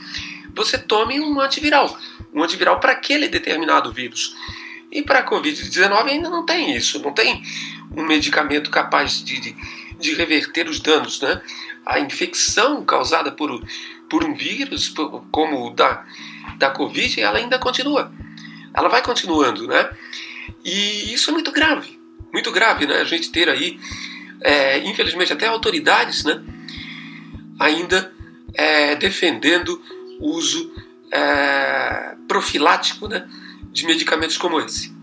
você 0.56 0.78
tome 0.78 1.20
um 1.20 1.40
antiviral, 1.40 1.98
um 2.34 2.44
antiviral 2.44 2.80
para 2.80 2.94
aquele 2.94 3.28
determinado 3.28 3.92
vírus. 3.92 4.36
E 4.92 5.02
para 5.02 5.20
a 5.20 5.26
Covid-19 5.26 6.08
ainda 6.08 6.30
não 6.30 6.46
tem 6.46 6.76
isso, 6.76 7.00
não 7.00 7.14
tem 7.14 7.44
um 7.96 8.04
medicamento 8.04 8.70
capaz 8.70 9.24
de, 9.24 9.40
de, 9.40 9.56
de, 10.00 10.16
reverter 10.16 10.68
os 10.68 10.80
danos. 10.80 11.22
Né? 11.22 11.42
A 11.86 12.00
infecção 12.00 12.84
causada 12.86 13.32
por, 13.32 13.62
por 14.10 14.24
um 14.24 14.34
vírus, 14.34 14.94
como 15.32 15.68
o 15.68 15.70
da, 15.72 16.06
da 16.58 16.70
Covid, 16.70 17.20
ela 17.22 17.38
ainda 17.38 17.60
continua. 17.60 18.12
Ela 18.74 18.90
vai 18.90 19.02
continuando, 19.02 19.68
né? 19.68 19.90
E 20.64 21.14
isso 21.14 21.30
é 21.30 21.34
muito 21.34 21.52
grave, 21.52 22.00
muito 22.32 22.52
grave, 22.52 22.86
né? 22.86 23.02
A 23.02 23.04
gente 23.04 23.32
ter 23.32 23.50
aí, 23.50 23.80
é, 24.42 24.78
infelizmente, 24.80 25.34
até 25.34 25.48
autoridades, 25.48 26.24
né? 26.24 26.42
Ainda 27.60 28.12
é, 28.54 28.96
defendendo 28.96 29.82
o 30.20 30.30
uso 30.32 30.72
é, 31.12 32.16
profilático 32.28 33.08
né, 33.08 33.28
de 33.72 33.86
medicamentos 33.86 34.38
como 34.38 34.60
esse. 34.60 34.96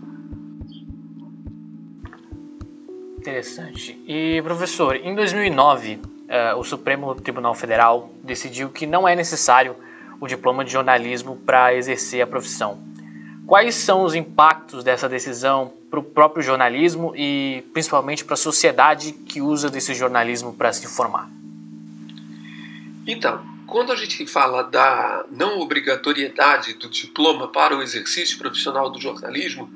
Interessante. 3.17 3.99
E 4.07 4.41
professor, 4.43 4.95
em 4.95 5.15
2009, 5.15 5.99
é, 6.27 6.53
o 6.53 6.63
Supremo 6.63 7.15
Tribunal 7.15 7.55
Federal 7.55 8.11
decidiu 8.23 8.69
que 8.69 8.85
não 8.85 9.07
é 9.07 9.15
necessário 9.15 9.75
o 10.19 10.27
diploma 10.27 10.63
de 10.63 10.71
jornalismo 10.71 11.35
para 11.37 11.73
exercer 11.73 12.21
a 12.21 12.27
profissão. 12.27 12.79
Quais 13.47 13.75
são 13.75 14.03
os 14.03 14.15
impactos 14.15 14.83
dessa 14.83 15.07
decisão 15.07 15.71
para 15.89 15.99
o 15.99 16.03
próprio 16.03 16.43
jornalismo 16.43 17.13
e 17.15 17.63
principalmente 17.73 18.25
para 18.25 18.33
a 18.33 18.37
sociedade 18.37 19.11
que 19.11 19.41
usa 19.41 19.69
desse 19.69 19.93
jornalismo 19.93 20.53
para 20.53 20.73
se 20.73 20.85
informar? 20.85 21.29
Então, 23.07 23.45
quando 23.67 23.91
a 23.91 23.95
gente 23.95 24.25
fala 24.25 24.63
da 24.63 25.25
não 25.31 25.59
obrigatoriedade 25.59 26.73
do 26.73 26.89
diploma 26.89 27.47
para 27.47 27.75
o 27.75 27.81
exercício 27.81 28.37
profissional 28.37 28.89
do 28.89 28.99
jornalismo, 29.01 29.71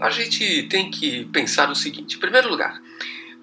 a 0.00 0.10
gente 0.10 0.64
tem 0.64 0.90
que 0.90 1.24
pensar 1.26 1.70
o 1.70 1.74
seguinte: 1.74 2.16
em 2.16 2.20
primeiro 2.20 2.48
lugar, 2.48 2.82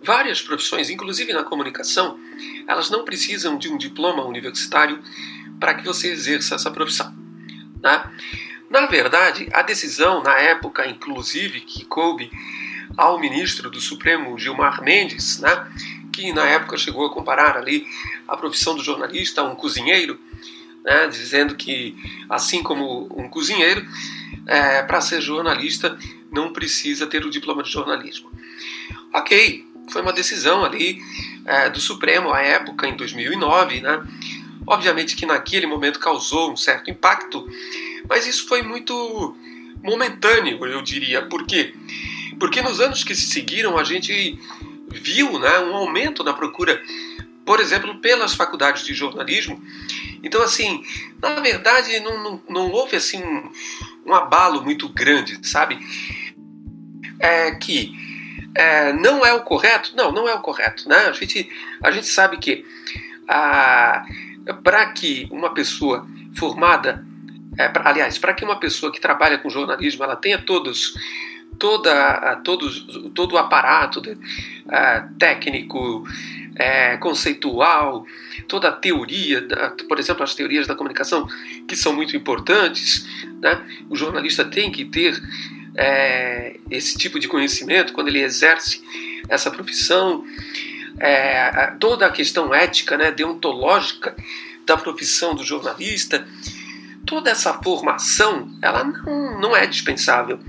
várias 0.04 0.42
profissões, 0.42 0.90
inclusive 0.90 1.34
na 1.34 1.44
comunicação, 1.44 2.20
elas 2.68 2.90
não 2.90 3.04
precisam 3.04 3.58
de 3.58 3.70
um 3.70 3.78
diploma 3.78 4.24
universitário 4.24 5.02
para 5.60 5.74
que 5.74 5.86
você 5.86 6.10
exerça 6.10 6.56
essa 6.56 6.72
profissão. 6.72 7.14
Né? 7.82 8.12
Na 8.70 8.86
verdade, 8.86 9.48
a 9.52 9.62
decisão, 9.62 10.22
na 10.22 10.38
época, 10.38 10.88
inclusive, 10.88 11.62
que 11.62 11.86
coube 11.86 12.30
ao 12.98 13.20
ministro 13.20 13.70
do 13.70 13.80
Supremo 13.80 14.38
Gilmar 14.38 14.84
Mendes, 14.84 15.40
né, 15.40 15.68
que 16.20 16.34
na 16.34 16.46
época 16.46 16.78
chegou 16.78 17.06
a 17.06 17.14
comparar 17.14 17.56
ali 17.56 17.88
a 18.28 18.36
profissão 18.36 18.76
do 18.76 18.84
jornalista 18.84 19.40
a 19.40 19.46
um 19.46 19.56
cozinheiro, 19.56 20.20
né, 20.84 21.08
dizendo 21.08 21.56
que, 21.56 21.96
assim 22.30 22.62
como 22.62 23.08
um 23.18 23.30
cozinheiro, 23.30 23.86
é, 24.46 24.84
para 24.84 25.00
ser 25.00 25.22
jornalista 25.22 25.98
não 26.30 26.52
precisa 26.52 27.08
ter 27.08 27.26
o 27.26 27.30
diploma 27.30 27.64
de 27.64 27.72
jornalismo. 27.72 28.30
Ok, 29.14 29.66
foi 29.90 30.02
uma 30.02 30.12
decisão 30.12 30.66
ali 30.66 31.02
é, 31.46 31.70
do 31.70 31.80
Supremo 31.80 32.34
à 32.34 32.42
época, 32.42 32.86
em 32.86 32.96
2009, 32.96 33.82
né? 33.82 34.04
Obviamente 34.68 35.16
que 35.16 35.26
naquele 35.26 35.66
momento 35.66 36.00
causou 36.00 36.52
um 36.52 36.58
certo 36.58 36.92
impacto, 36.92 37.48
mas 38.08 38.28
isso 38.28 38.46
foi 38.48 38.62
muito 38.62 39.36
momentâneo, 39.82 40.64
eu 40.66 40.82
diria. 40.82 41.22
Por 41.24 41.46
quê? 41.46 41.74
Porque 42.38 42.62
nos 42.62 42.80
anos 42.80 43.04
que 43.04 43.16
se 43.16 43.28
seguiram 43.28 43.78
a 43.78 43.84
gente 43.84 44.38
viu 44.92 45.40
né, 45.40 45.60
um 45.60 45.76
aumento 45.76 46.24
na 46.24 46.34
procura, 46.34 46.82
por 47.46 47.60
exemplo, 47.60 48.00
pelas 48.00 48.34
faculdades 48.34 48.86
de 48.86 48.94
jornalismo. 48.94 49.62
Então, 50.24 50.42
assim, 50.42 50.84
na 51.22 51.36
verdade, 51.40 52.00
não, 52.00 52.24
não, 52.24 52.44
não 52.50 52.72
houve 52.72 52.96
assim 52.96 53.24
um, 53.24 53.52
um 54.06 54.14
abalo 54.14 54.62
muito 54.62 54.90
grande, 54.90 55.40
sabe? 55.48 55.80
É 57.20 57.52
que 57.56 57.94
é, 58.56 58.94
não 58.94 59.26
é 59.26 59.34
o 59.34 59.44
correto? 59.44 59.94
Não, 59.96 60.12
não 60.12 60.28
é 60.28 60.34
o 60.34 60.42
correto. 60.42 60.88
Né? 60.88 60.98
A, 60.98 61.12
gente, 61.12 61.50
a 61.82 61.92
gente 61.92 62.08
sabe 62.08 62.38
que 62.38 62.66
para 64.64 64.88
que 64.88 65.28
uma 65.32 65.54
pessoa 65.54 66.08
formada, 66.36 67.06
é, 67.58 67.68
pra, 67.68 67.90
aliás, 67.90 68.18
para 68.18 68.34
que 68.34 68.44
uma 68.44 68.60
pessoa 68.60 68.92
que 68.92 69.00
trabalha 69.00 69.38
com 69.38 69.50
jornalismo 69.50 70.04
ela 70.04 70.16
tenha 70.16 70.38
todos 70.40 70.94
toda, 71.60 72.38
todos, 72.38 72.88
todo 73.14 73.34
o 73.34 73.38
aparato 73.38 74.02
de, 74.02 74.12
uh, 74.12 75.18
técnico, 75.20 76.04
é, 76.56 76.98
conceitual, 76.98 78.06
toda 78.48 78.70
a 78.70 78.72
teoria, 78.72 79.48
por 79.88 80.00
exemplo, 80.00 80.24
as 80.24 80.36
teorias 80.36 80.68
da 80.68 80.76
comunicação, 80.76 81.28
que 81.68 81.76
são 81.76 81.94
muito 81.94 82.18
importantes. 82.18 83.06
Né? 83.40 83.62
O 83.90 83.96
jornalista 83.96 84.44
tem 84.44 84.72
que 84.72 84.86
ter 84.86 85.22
é, 85.76 86.58
esse 86.70 86.98
tipo 86.98 87.20
de 87.20 87.28
conhecimento 87.28 87.94
quando 87.94 88.10
ele 88.10 88.22
exerce 88.22 88.84
essa 89.30 89.52
profissão. 89.52 90.26
É, 91.00 91.76
toda 91.80 92.08
a 92.08 92.12
questão 92.12 92.54
ética, 92.54 92.98
né, 92.98 93.10
deontológica 93.10 94.14
da 94.66 94.76
profissão 94.76 95.34
do 95.34 95.46
jornalista, 95.46 96.28
toda 97.10 97.32
essa 97.32 97.56
formação, 97.56 98.48
ela 98.62 98.84
não, 98.84 99.42
não 99.42 99.58
é 99.58 99.66
dispensável, 99.66 100.40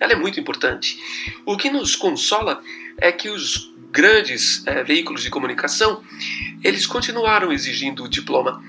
ela 0.00 0.12
é 0.12 0.16
muito 0.16 0.40
importante. 0.40 0.98
O 1.46 1.56
que 1.56 1.70
nos 1.70 1.94
consola 1.94 2.60
é 2.96 3.12
que 3.12 3.28
os 3.28 3.72
grandes 3.92 4.66
é, 4.66 4.82
veículos 4.82 5.22
de 5.22 5.30
comunicação, 5.30 6.02
eles 6.64 6.88
continuaram 6.88 7.52
exigindo 7.52 8.02
o 8.02 8.08
diploma. 8.08 8.60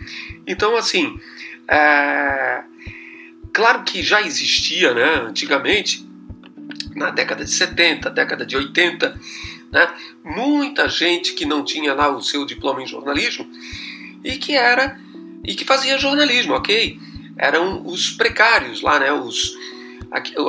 Então, 0.45 0.77
assim, 0.77 1.19
é, 1.67 2.61
claro 3.51 3.81
que 3.83 4.03
já 4.03 4.21
existia, 4.21 4.93
né, 4.93 5.15
antigamente, 5.27 6.07
na 6.95 7.09
década 7.09 7.43
de 7.43 7.51
70, 7.51 8.11
década 8.11 8.45
de 8.45 8.55
80, 8.55 9.19
né, 9.71 9.87
muita 10.23 10.87
gente 10.87 11.33
que 11.33 11.45
não 11.45 11.65
tinha 11.65 11.95
lá 11.95 12.15
o 12.15 12.21
seu 12.21 12.45
diploma 12.45 12.83
em 12.83 12.87
jornalismo 12.87 13.49
e 14.23 14.37
que 14.37 14.53
era 14.53 14.99
e 15.43 15.55
que 15.55 15.65
fazia 15.65 15.97
jornalismo, 15.97 16.53
ok? 16.53 17.08
Eram 17.39 17.86
os 17.86 18.12
precários 18.12 18.81
lá, 18.81 19.00
né, 19.00 19.12
os 19.13 19.58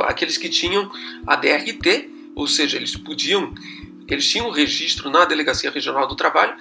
aqueles 0.04 0.38
que 0.38 0.48
tinham 0.48 0.90
a 1.26 1.36
DRT, 1.36 2.08
ou 2.34 2.46
seja, 2.46 2.76
eles 2.76 2.96
podiam 2.96 3.54
eles 4.08 4.28
tinham 4.28 4.48
um 4.48 4.50
registro 4.50 5.08
na 5.08 5.24
Delegacia 5.24 5.70
Regional 5.70 6.08
do 6.08 6.16
Trabalho, 6.16 6.54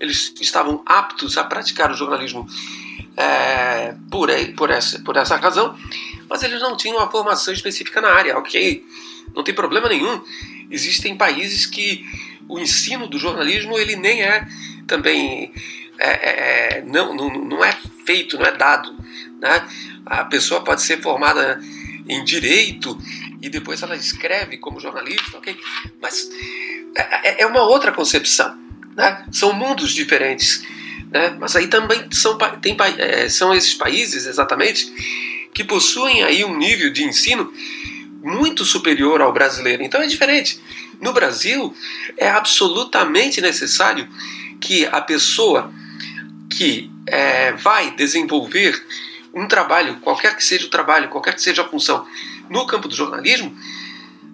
eles 0.00 0.34
estavam 0.40 0.82
aptos 0.84 1.38
a 1.38 1.44
praticar 1.44 1.92
o 1.92 1.94
jornalismo 1.94 2.44
é, 3.16 3.94
por, 4.10 4.28
por, 4.56 4.70
essa, 4.70 4.98
por 5.00 5.16
essa 5.16 5.36
razão, 5.36 5.78
mas 6.28 6.42
eles 6.42 6.60
não 6.60 6.76
tinham 6.76 6.98
a 6.98 7.08
formação 7.08 7.54
específica 7.54 8.00
na 8.00 8.08
área, 8.08 8.36
ok? 8.36 8.84
Não 9.34 9.44
tem 9.44 9.54
problema 9.54 9.88
nenhum. 9.88 10.20
Existem 10.70 11.16
países 11.16 11.66
que 11.66 12.04
o 12.48 12.58
ensino 12.58 13.06
do 13.06 13.18
jornalismo 13.18 13.78
ele 13.78 13.94
nem 13.94 14.22
é 14.22 14.46
também 14.86 15.52
é, 15.98 16.08
é, 16.08 16.78
é 16.78 16.82
não, 16.86 17.14
não, 17.14 17.28
não 17.28 17.64
é 17.64 17.76
feito, 18.04 18.38
não 18.38 18.46
é 18.46 18.56
dado. 18.56 18.94
Né? 19.40 19.68
A 20.06 20.24
pessoa 20.24 20.62
pode 20.62 20.82
ser 20.82 21.00
formada 21.00 21.60
em 22.08 22.24
direito 22.24 22.98
e 23.40 23.48
depois 23.48 23.82
ela 23.82 23.96
escreve 23.96 24.58
como 24.58 24.80
jornalista, 24.80 25.36
ok? 25.36 25.56
Mas 26.00 26.28
é, 26.94 27.28
é, 27.28 27.42
é 27.42 27.46
uma 27.46 27.62
outra 27.62 27.92
concepção, 27.92 28.58
né? 28.96 29.24
São 29.30 29.52
mundos 29.52 29.92
diferentes, 29.92 30.64
né? 31.10 31.36
Mas 31.38 31.54
aí 31.54 31.68
também 31.68 32.08
são, 32.10 32.36
tem, 32.60 32.76
é, 32.98 33.28
são 33.28 33.54
esses 33.54 33.74
países, 33.74 34.26
exatamente, 34.26 34.90
que 35.52 35.62
possuem 35.62 36.24
aí 36.24 36.44
um 36.44 36.56
nível 36.56 36.90
de 36.92 37.04
ensino 37.04 37.52
muito 38.22 38.64
superior 38.64 39.20
ao 39.20 39.32
brasileiro. 39.32 39.82
Então 39.82 40.02
é 40.02 40.06
diferente. 40.06 40.60
No 41.00 41.12
Brasil, 41.12 41.74
é 42.16 42.28
absolutamente 42.28 43.40
necessário 43.40 44.08
que 44.60 44.84
a 44.86 45.00
pessoa 45.00 45.72
que 46.50 46.90
é, 47.06 47.52
vai 47.52 47.90
desenvolver 47.92 48.82
um 49.34 49.46
trabalho, 49.46 49.96
qualquer 50.00 50.34
que 50.36 50.44
seja 50.44 50.66
o 50.66 50.70
trabalho, 50.70 51.08
qualquer 51.08 51.34
que 51.34 51.42
seja 51.42 51.62
a 51.62 51.68
função, 51.68 52.06
no 52.48 52.66
campo 52.66 52.88
do 52.88 52.94
jornalismo, 52.94 53.56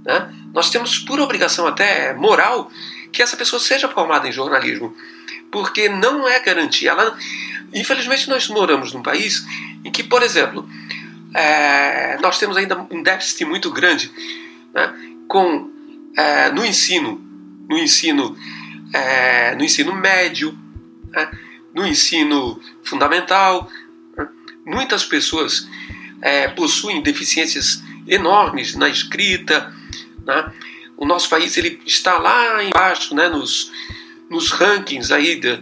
né, 0.05 0.33
nós 0.53 0.71
temos 0.71 0.99
por 0.99 1.19
obrigação 1.19 1.67
até 1.67 2.15
moral 2.15 2.71
que 3.13 3.23
essa 3.23 3.37
pessoa 3.37 3.61
seja 3.61 3.89
formada 3.89 4.29
em 4.29 4.33
jornalismo, 4.33 4.97
porque 5.51 5.89
não 5.89 6.29
é 6.29 6.39
garantia. 6.41 6.91
Ela, 6.91 7.17
infelizmente, 7.73 8.29
nós 8.29 8.49
moramos 8.49 8.93
num 8.93 9.03
país 9.03 9.45
em 9.85 9.91
que, 9.91 10.03
por 10.03 10.23
exemplo, 10.23 10.69
é, 11.35 12.19
nós 12.21 12.39
temos 12.39 12.57
ainda 12.57 12.87
um 12.91 13.03
déficit 13.03 13.45
muito 13.45 13.71
grande 13.71 14.11
né, 14.73 14.93
com 15.29 15.71
é, 16.17 16.51
no 16.51 16.65
ensino, 16.65 17.21
no 17.69 17.79
ensino, 17.79 18.37
é, 18.93 19.55
no 19.57 19.65
ensino 19.65 19.95
médio, 19.95 20.57
né, 21.11 21.31
no 21.75 21.87
ensino 21.87 22.61
fundamental. 22.83 23.69
Né, 24.17 24.29
muitas 24.65 25.05
pessoas 25.05 25.69
é, 26.23 26.49
possuem 26.49 27.03
deficiências 27.03 27.83
enormes 28.07 28.75
na 28.75 28.89
escrita. 28.89 29.75
Né, 30.25 30.53
o 30.97 31.05
nosso 31.05 31.29
país 31.29 31.57
ele 31.57 31.81
está 31.85 32.19
lá 32.19 32.63
embaixo, 32.63 33.15
né, 33.15 33.29
nos, 33.29 33.73
nos 34.31 34.51
rankings 34.51 35.13
aí, 35.13 35.39
de, 35.39 35.59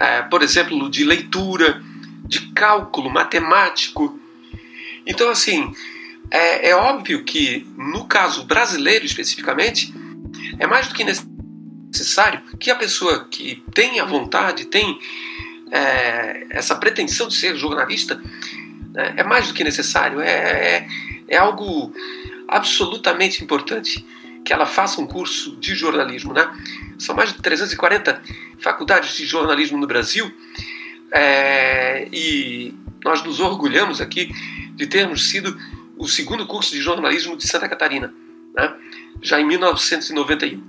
é, 0.00 0.22
por 0.22 0.42
exemplo, 0.42 0.90
de 0.90 1.04
leitura, 1.04 1.82
de 2.24 2.40
cálculo 2.52 3.10
matemático. 3.10 4.18
Então, 5.06 5.28
assim, 5.28 5.74
é, 6.30 6.70
é 6.70 6.74
óbvio 6.74 7.24
que 7.24 7.66
no 7.76 8.06
caso 8.06 8.44
brasileiro 8.44 9.04
especificamente, 9.04 9.92
é 10.58 10.66
mais 10.66 10.88
do 10.88 10.94
que 10.94 11.04
necessário 11.04 12.40
que 12.58 12.70
a 12.70 12.76
pessoa 12.76 13.28
que 13.30 13.62
tem 13.74 14.00
a 14.00 14.04
vontade, 14.04 14.64
tem 14.64 14.98
é, 15.72 16.46
essa 16.50 16.76
pretensão 16.76 17.26
de 17.26 17.34
ser 17.34 17.56
jornalista, 17.56 18.20
né, 18.92 19.14
é 19.16 19.24
mais 19.24 19.48
do 19.48 19.54
que 19.54 19.64
necessário, 19.64 20.20
é, 20.20 20.28
é, 20.28 20.88
é 21.28 21.36
algo 21.38 21.94
absolutamente 22.46 23.42
importante 23.42 24.04
que 24.44 24.52
ela 24.52 24.66
faça 24.66 25.00
um 25.00 25.06
curso 25.06 25.56
de 25.56 25.74
jornalismo. 25.74 26.34
Né? 26.34 26.46
São 26.98 27.14
mais 27.14 27.32
de 27.32 27.40
340 27.40 28.22
faculdades 28.58 29.16
de 29.16 29.24
jornalismo 29.24 29.78
no 29.78 29.86
Brasil 29.86 30.30
é, 31.10 32.06
e 32.12 32.74
nós 33.02 33.22
nos 33.24 33.40
orgulhamos 33.40 34.00
aqui 34.00 34.30
de 34.74 34.86
termos 34.86 35.30
sido 35.30 35.58
o 35.96 36.06
segundo 36.06 36.46
curso 36.46 36.72
de 36.72 36.80
jornalismo 36.80 37.36
de 37.36 37.46
Santa 37.46 37.68
Catarina, 37.68 38.12
né? 38.54 38.74
já 39.22 39.40
em 39.40 39.46
1991. 39.46 40.60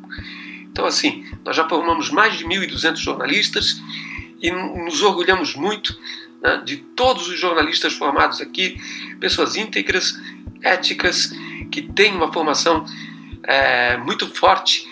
Então, 0.72 0.86
assim, 0.86 1.26
nós 1.44 1.56
já 1.56 1.68
formamos 1.68 2.10
mais 2.10 2.38
de 2.38 2.46
1.200 2.46 2.98
jornalistas 2.98 3.82
e 4.44 4.52
nos 4.52 5.02
orgulhamos 5.02 5.56
muito 5.56 5.98
né, 6.42 6.62
de 6.66 6.76
todos 6.76 7.30
os 7.30 7.40
jornalistas 7.40 7.94
formados 7.94 8.42
aqui, 8.42 8.78
pessoas 9.20 9.56
íntegras, 9.56 10.20
éticas, 10.62 11.32
que 11.72 11.82
têm 11.82 12.14
uma 12.14 12.32
formação 12.32 12.86
é, 13.44 13.96
muito 13.98 14.28
forte 14.28 14.86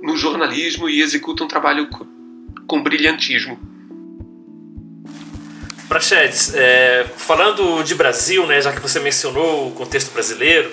no 0.00 0.16
jornalismo 0.16 0.88
e 0.88 1.02
executam 1.02 1.46
um 1.46 1.48
trabalho 1.48 1.88
com, 1.88 2.06
com 2.66 2.80
brilhantismo. 2.80 3.58
Prachedes, 5.88 6.54
é, 6.54 7.04
falando 7.16 7.82
de 7.82 7.94
Brasil, 7.94 8.46
né, 8.46 8.62
já 8.62 8.72
que 8.72 8.80
você 8.80 9.00
mencionou 9.00 9.68
o 9.68 9.72
contexto 9.72 10.12
brasileiro, 10.12 10.72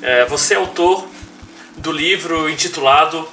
é, 0.00 0.24
você 0.26 0.54
é 0.54 0.56
autor 0.56 1.06
do 1.76 1.92
livro 1.92 2.48
intitulado 2.48 3.28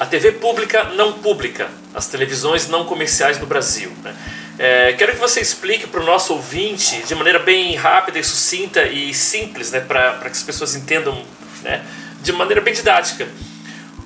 A 0.00 0.06
TV 0.06 0.32
Pública 0.32 0.84
Não 0.94 1.12
Pública, 1.12 1.70
as 1.94 2.06
televisões 2.06 2.68
não 2.68 2.84
comerciais 2.84 3.38
no 3.38 3.46
Brasil. 3.46 3.92
Né? 4.02 4.14
É, 4.58 4.92
quero 4.92 5.12
que 5.12 5.18
você 5.18 5.40
explique 5.40 5.86
para 5.86 6.00
o 6.00 6.04
nosso 6.04 6.32
ouvinte, 6.34 7.02
de 7.02 7.14
maneira 7.14 7.38
bem 7.38 7.74
rápida 7.74 8.18
e 8.18 8.24
sucinta 8.24 8.84
e 8.84 9.12
simples, 9.14 9.70
né, 9.70 9.80
para 9.80 10.18
que 10.20 10.26
as 10.28 10.42
pessoas 10.42 10.74
entendam 10.74 11.24
né, 11.62 11.84
de 12.20 12.32
maneira 12.32 12.60
bem 12.60 12.72
didática, 12.74 13.28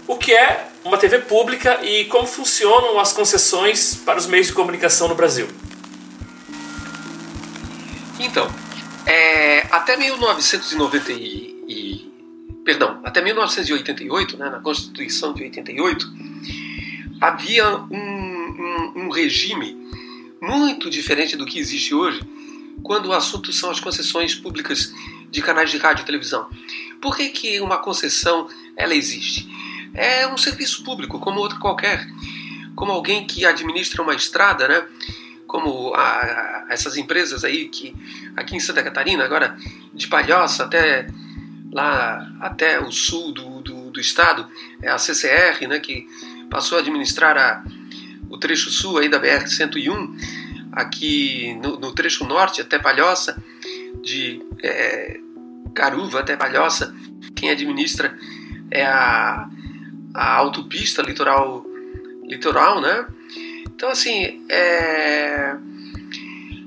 o 0.07 0.17
que 0.17 0.33
é 0.33 0.69
uma 0.85 0.97
TV 0.97 1.19
pública 1.19 1.81
e 1.83 2.05
como 2.07 2.27
funcionam 2.27 2.99
as 2.99 3.13
concessões 3.13 3.97
para 3.97 4.19
os 4.19 4.27
meios 4.27 4.47
de 4.47 4.53
comunicação 4.53 5.09
no 5.09 5.15
Brasil. 5.15 5.49
Então, 8.19 8.49
é, 9.05 9.67
até 9.71 9.97
1990 9.97 11.13
e, 11.13 11.65
e, 11.69 12.13
perdão, 12.65 13.01
até 13.05 13.21
1988, 13.21 14.39
né, 14.39 14.49
na 14.49 14.61
Constituição 14.61 15.35
de 15.35 15.43
88, 15.43 16.07
havia 17.21 17.77
um, 17.77 17.97
um, 17.97 18.93
um 18.97 19.11
regime 19.11 19.77
muito 20.41 20.91
diferente 20.91 21.37
do 21.37 21.47
que 21.47 21.59
existe 21.59 21.95
hoje 21.95 22.21
quando 22.83 23.07
o 23.07 23.13
assunto 23.13 23.53
são 23.53 23.71
as 23.71 23.81
concessões 23.81 24.35
públicas 24.35 24.93
de 25.31 25.43
canais 25.43 25.71
de 25.71 25.79
rádio 25.79 26.03
e 26.03 26.07
televisão. 26.07 26.49
Por 27.01 27.17
que, 27.17 27.29
que 27.31 27.61
uma 27.61 27.79
concessão 27.79 28.49
ela 28.77 28.95
existe? 28.95 29.49
é 29.97 30.27
um 30.29 30.37
serviço 30.37 30.85
público, 30.85 31.19
como 31.19 31.41
outro 31.41 31.59
qualquer. 31.59 32.07
Como 32.75 32.93
alguém 32.93 33.27
que 33.27 33.47
administra 33.47 34.03
uma 34.03 34.15
estrada, 34.15 34.69
né? 34.69 34.87
Como 35.47 35.95
a, 35.95 36.03
a, 36.03 36.67
essas 36.69 36.97
empresas 36.97 37.43
aí 37.43 37.69
que 37.69 37.97
aqui 38.37 38.55
em 38.55 38.61
Santa 38.61 38.83
Catarina, 38.83 39.25
agora 39.25 39.57
de 39.95 40.07
Palhoça 40.07 40.65
até 40.65 41.07
lá 41.73 42.31
até 42.41 42.79
o 42.81 42.93
sul 42.93 43.33
do, 43.33 43.63
do, 43.63 43.91
do 43.91 44.01
estado, 44.01 44.47
é 44.83 44.91
a 44.91 44.99
CCR, 44.99 45.67
né? 45.67 45.81
Que 45.81 46.07
passou 46.51 46.79
a 46.79 46.81
administrar 46.81 47.37
a, 47.37 47.65
o 48.29 48.39
trecho 48.39 48.71
sul 48.71 48.99
aí 48.99 49.09
da 49.09 49.21
BR-101, 49.21 50.47
aqui 50.73 51.59
no, 51.63 51.79
no, 51.79 51.93
trecho 51.93 52.25
norte 52.27 52.61
até 52.61 52.79
Palhoça, 52.79 53.43
de 54.03 54.43
é, 54.63 55.21
Caruva 55.75 56.21
até 56.21 56.37
Palhoça, 56.37 56.95
quem 57.35 57.51
administra 57.51 58.17
é 58.71 58.85
a, 58.85 59.49
a 60.15 60.35
autopista 60.35 61.03
litoral, 61.03 61.65
litoral, 62.25 62.81
né? 62.81 63.07
Então, 63.67 63.91
assim, 63.91 64.45
é, 64.49 65.55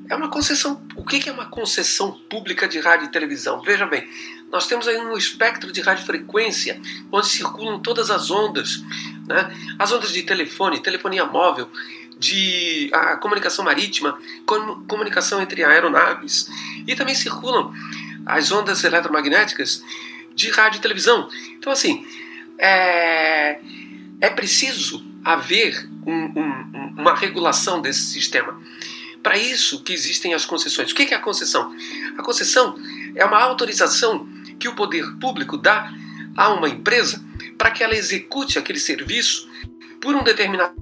é 0.09 0.15
uma 0.15 0.29
concessão. 0.29 0.81
O 0.95 1.03
que 1.03 1.29
é 1.29 1.31
uma 1.31 1.45
concessão 1.45 2.11
pública 2.29 2.67
de 2.67 2.79
rádio 2.79 3.05
e 3.05 3.11
televisão? 3.11 3.61
Veja 3.61 3.85
bem, 3.85 4.07
nós 4.51 4.67
temos 4.67 4.87
aí 4.87 4.97
um 4.97 5.15
espectro 5.15 5.71
de 5.71 5.81
radiofrequência 5.81 6.79
onde 7.11 7.27
circulam 7.27 7.79
todas 7.79 8.09
as 8.09 8.29
ondas, 8.31 8.83
né? 9.29 9.55
as 9.77 9.91
ondas 9.91 10.11
de 10.11 10.23
telefone, 10.23 10.79
telefonia 10.79 11.23
móvel, 11.23 11.69
de 12.17 12.89
a 12.91 13.15
comunicação 13.15 13.63
marítima, 13.63 14.19
com, 14.45 14.83
comunicação 14.85 15.41
entre 15.41 15.63
aeronaves 15.63 16.49
e 16.85 16.95
também 16.95 17.15
circulam 17.15 17.71
as 18.25 18.51
ondas 18.51 18.83
eletromagnéticas 18.83 19.81
de 20.35 20.49
rádio 20.49 20.79
e 20.79 20.81
televisão. 20.81 21.29
Então, 21.57 21.71
assim, 21.71 22.05
é, 22.57 23.59
é 24.19 24.29
preciso 24.31 25.05
haver 25.23 25.87
um, 26.05 26.11
um, 26.11 26.93
uma 26.97 27.15
regulação 27.15 27.81
desse 27.81 28.01
sistema. 28.01 28.59
Para 29.23 29.37
isso 29.37 29.83
que 29.83 29.93
existem 29.93 30.33
as 30.33 30.45
concessões. 30.45 30.91
O 30.91 30.95
que 30.95 31.13
é 31.13 31.17
a 31.17 31.21
concessão? 31.21 31.73
A 32.17 32.23
concessão 32.23 32.77
é 33.15 33.23
uma 33.23 33.39
autorização 33.39 34.27
que 34.59 34.67
o 34.67 34.75
poder 34.75 35.05
público 35.19 35.57
dá 35.57 35.91
a 36.35 36.49
uma 36.49 36.67
empresa 36.67 37.28
para 37.59 37.71
que 37.71 37.83
ela 37.83 37.93
execute 37.93 38.57
aquele 38.57 38.79
serviço 38.79 39.49
por 39.99 40.15
um 40.15 40.23
determinado 40.23 40.73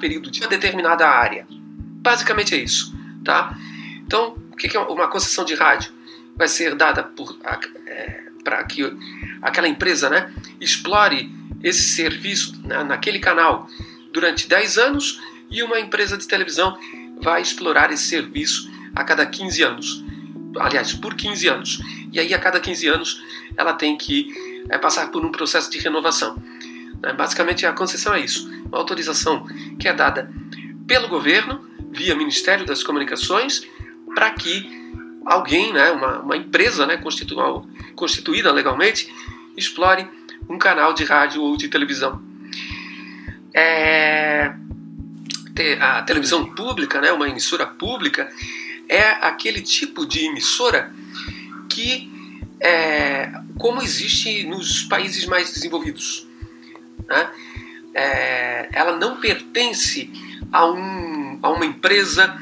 período 0.00 0.30
de 0.30 0.40
uma 0.40 0.48
determinada 0.48 1.08
área. 1.08 1.44
Basicamente 1.50 2.54
é 2.54 2.58
isso, 2.58 2.96
tá? 3.24 3.58
Então, 4.06 4.38
o 4.52 4.56
que 4.56 4.76
é 4.76 4.80
uma 4.80 5.08
concessão 5.08 5.44
de 5.44 5.56
rádio? 5.56 5.92
Vai 6.36 6.46
ser 6.46 6.76
dada 6.76 7.10
é, 7.84 8.22
para 8.44 8.62
que 8.62 8.96
aquela 9.42 9.66
empresa 9.66 10.08
né, 10.08 10.32
explore 10.60 11.28
esse 11.64 11.82
serviço 11.82 12.56
né, 12.64 12.84
naquele 12.84 13.18
canal 13.18 13.68
durante 14.12 14.48
10 14.48 14.78
anos 14.78 15.20
e 15.50 15.64
uma 15.64 15.80
empresa 15.80 16.16
de 16.16 16.28
televisão 16.28 16.78
vai 17.20 17.42
explorar 17.42 17.92
esse 17.92 18.04
serviço 18.04 18.70
a 18.94 19.02
cada 19.02 19.26
15 19.26 19.62
anos. 19.64 20.04
Aliás, 20.60 20.92
por 20.92 21.16
15 21.16 21.48
anos. 21.48 21.80
E 22.12 22.20
aí, 22.20 22.32
a 22.32 22.38
cada 22.38 22.60
15 22.60 22.86
anos, 22.86 23.22
ela 23.56 23.72
tem 23.72 23.98
que 23.98 24.32
é, 24.68 24.78
passar 24.78 25.10
por 25.10 25.24
um 25.24 25.30
processo 25.30 25.70
de 25.70 25.78
renovação. 25.78 26.36
Né? 27.02 27.12
Basicamente, 27.12 27.66
a 27.66 27.72
concessão 27.72 28.14
é 28.14 28.20
isso: 28.20 28.48
uma 28.66 28.78
autorização 28.78 29.46
que 29.78 29.88
é 29.88 29.92
dada 29.92 30.30
pelo 30.86 31.08
governo, 31.08 31.66
via 31.90 32.14
Ministério 32.14 32.64
das 32.64 32.82
Comunicações, 32.82 33.66
para 34.14 34.30
que 34.30 34.68
alguém, 35.24 35.72
né, 35.72 35.90
uma, 35.90 36.20
uma 36.20 36.36
empresa 36.36 36.86
né, 36.86 36.96
constitu, 36.96 37.36
constituída 37.94 38.50
legalmente, 38.50 39.12
explore 39.56 40.08
um 40.48 40.56
canal 40.56 40.94
de 40.94 41.04
rádio 41.04 41.42
ou 41.42 41.56
de 41.56 41.68
televisão. 41.68 42.22
É, 43.52 44.54
a 45.80 46.02
televisão 46.02 46.44
pública, 46.54 47.00
né, 47.00 47.12
uma 47.12 47.28
emissora 47.28 47.66
pública, 47.66 48.30
é 48.88 49.02
aquele 49.26 49.60
tipo 49.60 50.06
de 50.06 50.26
emissora 50.26 50.92
que, 51.68 52.10
é, 52.60 53.30
como 53.58 53.82
existe 53.82 54.44
nos 54.44 54.82
países 54.82 55.26
mais 55.26 55.52
desenvolvidos, 55.52 56.26
né, 57.06 57.30
é, 57.94 58.68
ela 58.72 58.96
não 58.96 59.20
pertence 59.20 60.10
a, 60.52 60.66
um, 60.66 61.38
a 61.42 61.50
uma 61.50 61.66
empresa 61.66 62.38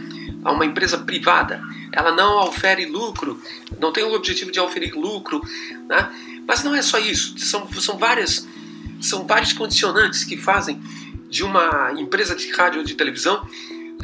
a 0.46 0.52
uma 0.52 0.64
empresa 0.64 0.98
privada. 0.98 1.61
Ela 1.90 2.12
não 2.12 2.46
ofere 2.46 2.87
lucro, 2.87 3.40
não 3.81 3.92
tem 3.92 4.05
o 4.05 4.14
objetivo 4.14 4.52
de 4.52 4.61
oferir 4.61 4.94
lucro, 4.94 5.42
né? 5.88 6.09
mas 6.46 6.62
não 6.62 6.72
é 6.72 6.83
só 6.83 6.98
isso. 6.98 7.37
São, 7.38 7.68
são, 7.72 7.98
várias, 7.98 8.46
são 9.00 9.26
vários 9.26 9.52
condicionantes 9.52 10.22
que 10.22 10.37
fazem 10.37 10.81
de 11.29 11.42
uma 11.42 11.92
empresa 11.98 12.37
de 12.37 12.50
rádio 12.52 12.79
ou 12.79 12.85
de 12.85 12.94
televisão 12.94 13.44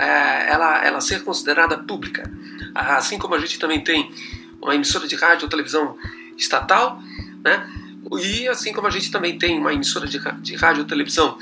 é, 0.00 0.50
ela, 0.50 0.84
ela 0.84 1.00
ser 1.00 1.22
considerada 1.22 1.78
pública. 1.78 2.28
Assim 2.74 3.18
como 3.18 3.36
a 3.36 3.38
gente 3.38 3.58
também 3.58 3.80
tem 3.80 4.10
uma 4.60 4.74
emissora 4.74 5.06
de 5.06 5.14
rádio 5.14 5.44
ou 5.44 5.50
televisão 5.50 5.96
estatal, 6.36 7.00
né? 7.44 7.68
E 8.20 8.48
assim 8.48 8.72
como 8.72 8.86
a 8.86 8.90
gente 8.90 9.10
também 9.10 9.38
tem 9.38 9.58
uma 9.58 9.72
emissora 9.72 10.06
de, 10.06 10.18
de 10.40 10.56
rádio 10.56 10.82
ou 10.82 10.88
televisão 10.88 11.38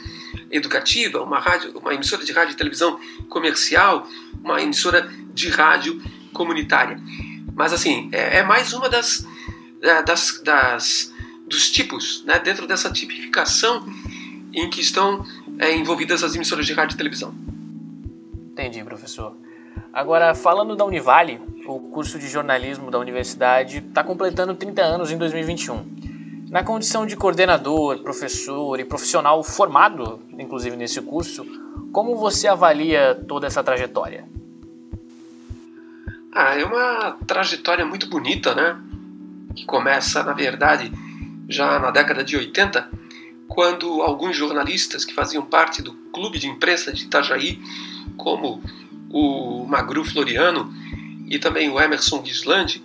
educativa, 0.51 1.23
uma, 1.23 1.39
rádio, 1.39 1.77
uma 1.79 1.95
emissora 1.95 2.25
de 2.25 2.33
rádio 2.33 2.53
e 2.53 2.57
televisão 2.57 3.01
comercial, 3.29 4.07
uma 4.43 4.61
emissora 4.61 5.11
de 5.33 5.49
rádio 5.49 6.01
comunitária. 6.33 7.01
Mas 7.55 7.73
assim, 7.73 8.09
é, 8.13 8.39
é 8.39 8.43
mais 8.43 8.73
uma 8.73 8.89
das, 8.89 9.27
é, 9.81 10.03
das, 10.03 10.41
das, 10.45 11.13
dos 11.47 11.71
tipos, 11.71 12.25
né, 12.25 12.39
dentro 12.39 12.67
dessa 12.67 12.91
tipificação 12.91 13.85
em 14.53 14.69
que 14.69 14.81
estão 14.81 15.25
é, 15.59 15.75
envolvidas 15.75 16.23
as 16.23 16.35
emissoras 16.35 16.67
de 16.67 16.73
rádio 16.73 16.95
e 16.95 16.97
televisão. 16.97 17.35
Entendi, 18.53 18.83
professor. 18.85 19.37
Agora, 19.93 20.35
falando 20.35 20.77
da 20.77 20.85
Univale, 20.85 21.41
o 21.67 21.81
curso 21.81 22.19
de 22.19 22.29
jornalismo 22.29 22.91
da 22.91 22.99
universidade 22.99 23.79
está 23.79 24.05
completando 24.05 24.55
30 24.55 24.83
anos 24.83 25.11
em 25.11 25.19
2021. 25.19 25.85
Na 26.49 26.63
condição 26.63 27.05
de 27.05 27.17
coordenador, 27.17 27.99
professor 27.99 28.79
e 28.79 28.85
profissional 28.85 29.43
formado, 29.43 30.21
inclusive 30.39 30.77
nesse 30.77 31.01
curso, 31.01 31.45
como 31.93 32.17
você 32.17 32.47
avalia 32.47 33.15
toda 33.27 33.49
essa 33.49 33.65
trajetória? 33.65 34.25
Ah, 36.33 36.57
é 36.57 36.65
uma 36.65 37.17
trajetória 37.27 37.85
muito 37.85 38.09
bonita, 38.09 38.55
né? 38.55 38.81
Que 39.57 39.65
começa, 39.65 40.23
na 40.23 40.33
verdade, 40.33 40.93
já 41.49 41.81
na 41.81 41.91
década 41.91 42.23
de 42.23 42.37
80, 42.37 42.89
quando 43.49 44.03
alguns 44.03 44.37
jornalistas 44.37 45.05
que 45.05 45.13
faziam 45.13 45.45
parte 45.45 45.83
do 45.83 45.93
clube 46.13 46.39
de 46.39 46.47
imprensa 46.47 46.93
de 46.93 47.05
Itajaí, 47.05 47.61
como 48.17 48.63
o 49.11 49.67
Magru 49.67 50.05
Floriano 50.05 50.73
e 51.29 51.39
também 51.39 51.69
o 51.69 51.81
Emerson 51.81 52.25
Gislandi, 52.25 52.83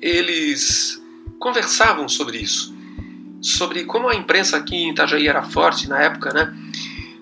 eles 0.00 1.02
conversavam 1.38 2.08
sobre 2.08 2.38
isso, 2.38 2.74
sobre 3.40 3.84
como 3.84 4.08
a 4.08 4.14
imprensa 4.14 4.56
aqui 4.56 4.76
em 4.76 4.90
Itajaí 4.90 5.28
era 5.28 5.42
forte 5.42 5.88
na 5.88 6.00
época, 6.00 6.32
né? 6.32 6.54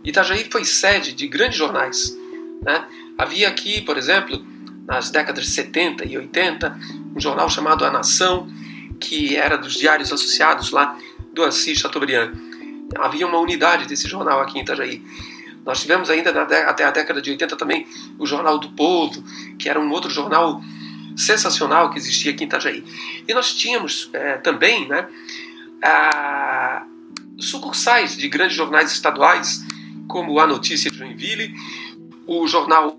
Itajaí 0.04 0.48
foi 0.50 0.64
sede 0.64 1.12
de 1.12 1.26
grandes 1.26 1.58
jornais, 1.58 2.16
né? 2.62 2.84
Havia 3.16 3.48
aqui, 3.48 3.80
por 3.80 3.96
exemplo, 3.96 4.44
nas 4.86 5.10
décadas 5.10 5.44
de 5.44 5.50
70 5.50 6.04
e 6.06 6.16
80, 6.16 6.78
um 7.14 7.20
jornal 7.20 7.48
chamado 7.48 7.84
A 7.84 7.90
Nação, 7.90 8.48
que 8.98 9.36
era 9.36 9.56
dos 9.56 9.74
diários 9.74 10.12
associados 10.12 10.70
lá 10.70 10.98
do 11.32 11.42
Assis 11.44 11.78
Chateaubriand. 11.78 12.32
Havia 12.98 13.26
uma 13.26 13.38
unidade 13.38 13.86
desse 13.86 14.08
jornal 14.08 14.40
aqui 14.40 14.58
em 14.58 14.62
Itajaí. 14.62 15.02
Nós 15.64 15.80
tivemos 15.80 16.10
ainda 16.10 16.30
até 16.42 16.84
a 16.84 16.90
década 16.90 17.22
de 17.22 17.30
80 17.30 17.56
também 17.56 17.86
o 18.18 18.26
Jornal 18.26 18.58
do 18.58 18.70
Povo, 18.70 19.22
que 19.58 19.68
era 19.68 19.80
um 19.80 19.90
outro 19.90 20.10
jornal 20.10 20.60
sensacional 21.16 21.90
que 21.90 21.98
existia 21.98 22.32
aqui 22.32 22.44
em 22.44 22.46
Itajaí. 22.46 22.84
E 23.26 23.34
nós 23.34 23.54
tínhamos 23.54 24.10
é, 24.12 24.38
também 24.38 24.88
né, 24.88 25.08
a, 25.82 26.84
sucursais 27.38 28.16
de 28.16 28.28
grandes 28.28 28.56
jornais 28.56 28.92
estaduais, 28.92 29.64
como 30.08 30.38
A 30.40 30.46
Notícia 30.46 30.90
de 30.90 30.98
Joinville, 30.98 31.54
o 32.26 32.46
jornal 32.46 32.98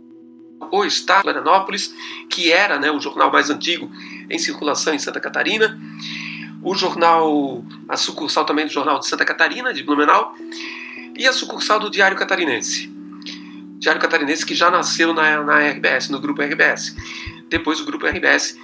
O 0.71 0.86
Estado 0.86 1.17
de 1.17 1.23
Florianópolis, 1.23 1.93
que 2.30 2.52
era 2.52 2.80
né, 2.80 2.91
o 2.91 2.99
jornal 2.99 3.32
mais 3.32 3.49
antigo 3.49 3.91
em 4.30 4.39
circulação 4.39 4.93
em 4.93 4.99
Santa 4.99 5.19
Catarina, 5.19 5.80
o 6.62 6.73
jornal, 6.73 7.63
a 7.89 7.97
sucursal 7.97 8.45
também 8.45 8.65
do 8.65 8.71
Jornal 8.71 8.97
de 8.99 9.08
Santa 9.08 9.26
Catarina, 9.26 9.73
de 9.73 9.84
Blumenau, 9.84 10.34
e 11.15 11.28
a 11.28 11.34
sucursal 11.34 11.80
do 11.80 11.89
Diário 11.89 12.17
Catarinense. 12.17 12.91
Diário 13.80 14.02
Catarinense 14.02 14.45
que 14.45 14.56
já 14.56 14.71
nasceu 14.71 15.13
na, 15.13 15.43
na 15.43 15.60
RBS, 15.60 16.10
no 16.10 16.19
grupo 16.19 16.41
RBS. 16.41 16.95
Depois 17.49 17.80
o 17.80 17.86
grupo 17.86 18.08
RBS 18.08 18.58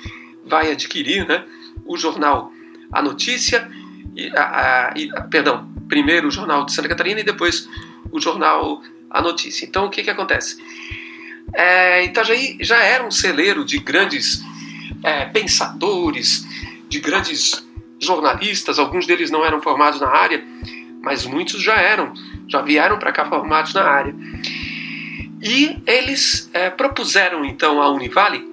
vai 0.46 0.72
adquirir 0.72 1.28
né, 1.28 1.46
o 1.86 1.98
jornal 1.98 2.52
A 2.92 3.02
Notícia, 3.02 3.70
e, 4.16 4.30
a, 4.36 4.90
a, 4.90 4.94
e, 4.96 5.10
perdão, 5.30 5.70
primeiro 5.88 6.28
o 6.28 6.32
jornal 6.32 6.66
de 6.66 6.74
Santa 6.74 6.90
Catarina 6.90 7.20
e 7.20 7.24
depois 7.24 7.70
o 8.12 8.20
jornal 8.20 8.82
A 9.10 9.22
Notícia. 9.22 9.66
Então 9.66 9.86
o 9.86 9.90
que, 9.90 10.04
que 10.04 10.10
acontece? 10.10 10.58
É, 11.54 12.04
Itajaí 12.06 12.58
já 12.62 12.78
era 12.78 13.06
um 13.06 13.12
celeiro 13.12 13.66
de 13.66 13.80
grandes 13.80 14.42
é, 15.04 15.26
pensadores, 15.26 16.46
de 16.88 17.00
grandes 17.00 17.66
jornalistas, 18.00 18.80
alguns 18.80 19.06
deles 19.06 19.30
não 19.30 19.44
eram 19.46 19.62
formados 19.62 20.00
na 20.00 20.08
área, 20.08 20.44
mas 21.02 21.26
muitos 21.26 21.62
já 21.62 21.76
eram, 21.76 22.14
já 22.50 22.62
vieram 22.62 22.98
para 22.98 23.12
cá 23.12 23.26
formados 23.26 23.74
na 23.74 23.84
área. 23.84 24.14
E 25.42 25.78
eles 25.86 26.50
é, 26.54 26.70
propuseram 26.70 27.46
então 27.46 27.82
à 27.82 27.90
Univale, 27.90 28.46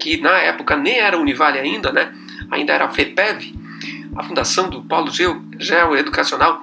que 0.00 0.16
na 0.18 0.38
época 0.38 0.76
nem 0.76 0.98
era 0.98 1.18
Univale 1.18 1.58
ainda, 1.58 1.92
né? 1.92 2.14
ainda 2.50 2.72
era 2.72 2.86
a 2.86 2.90
FEPEV, 2.90 3.54
a 4.16 4.22
fundação 4.22 4.70
do 4.70 4.82
Polo 4.82 5.10
Geo, 5.10 5.42
Geoeducacional 5.58 6.62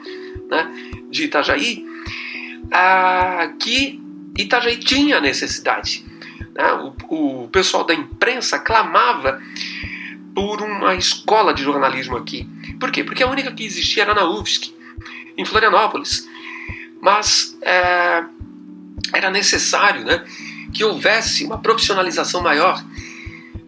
né? 0.50 0.72
de 1.10 1.26
Itajaí, 1.26 1.86
a, 2.72 3.52
que 3.60 4.02
Itajaí 4.38 4.78
tinha 4.78 5.20
necessidade. 5.20 6.06
Né? 6.56 6.94
O, 7.10 7.44
o 7.44 7.48
pessoal 7.50 7.84
da 7.84 7.94
imprensa 7.94 8.58
clamava 8.58 9.42
por 10.34 10.62
uma 10.62 10.96
escola 10.96 11.54
de 11.54 11.64
jornalismo 11.64 12.16
aqui. 12.16 12.48
Por 12.80 12.92
quê? 12.92 13.04
Porque 13.04 13.24
a 13.24 13.28
única 13.28 13.52
que 13.52 13.66
existia 13.66 14.04
era 14.04 14.14
na 14.14 14.30
UFSC, 14.30 14.74
em 15.38 15.46
Florianópolis. 15.46 16.29
Mas 17.02 17.58
é, 17.62 18.24
era 19.14 19.30
necessário 19.30 20.04
né, 20.04 20.24
que 20.74 20.84
houvesse 20.84 21.46
uma 21.46 21.58
profissionalização 21.58 22.42
maior 22.42 22.84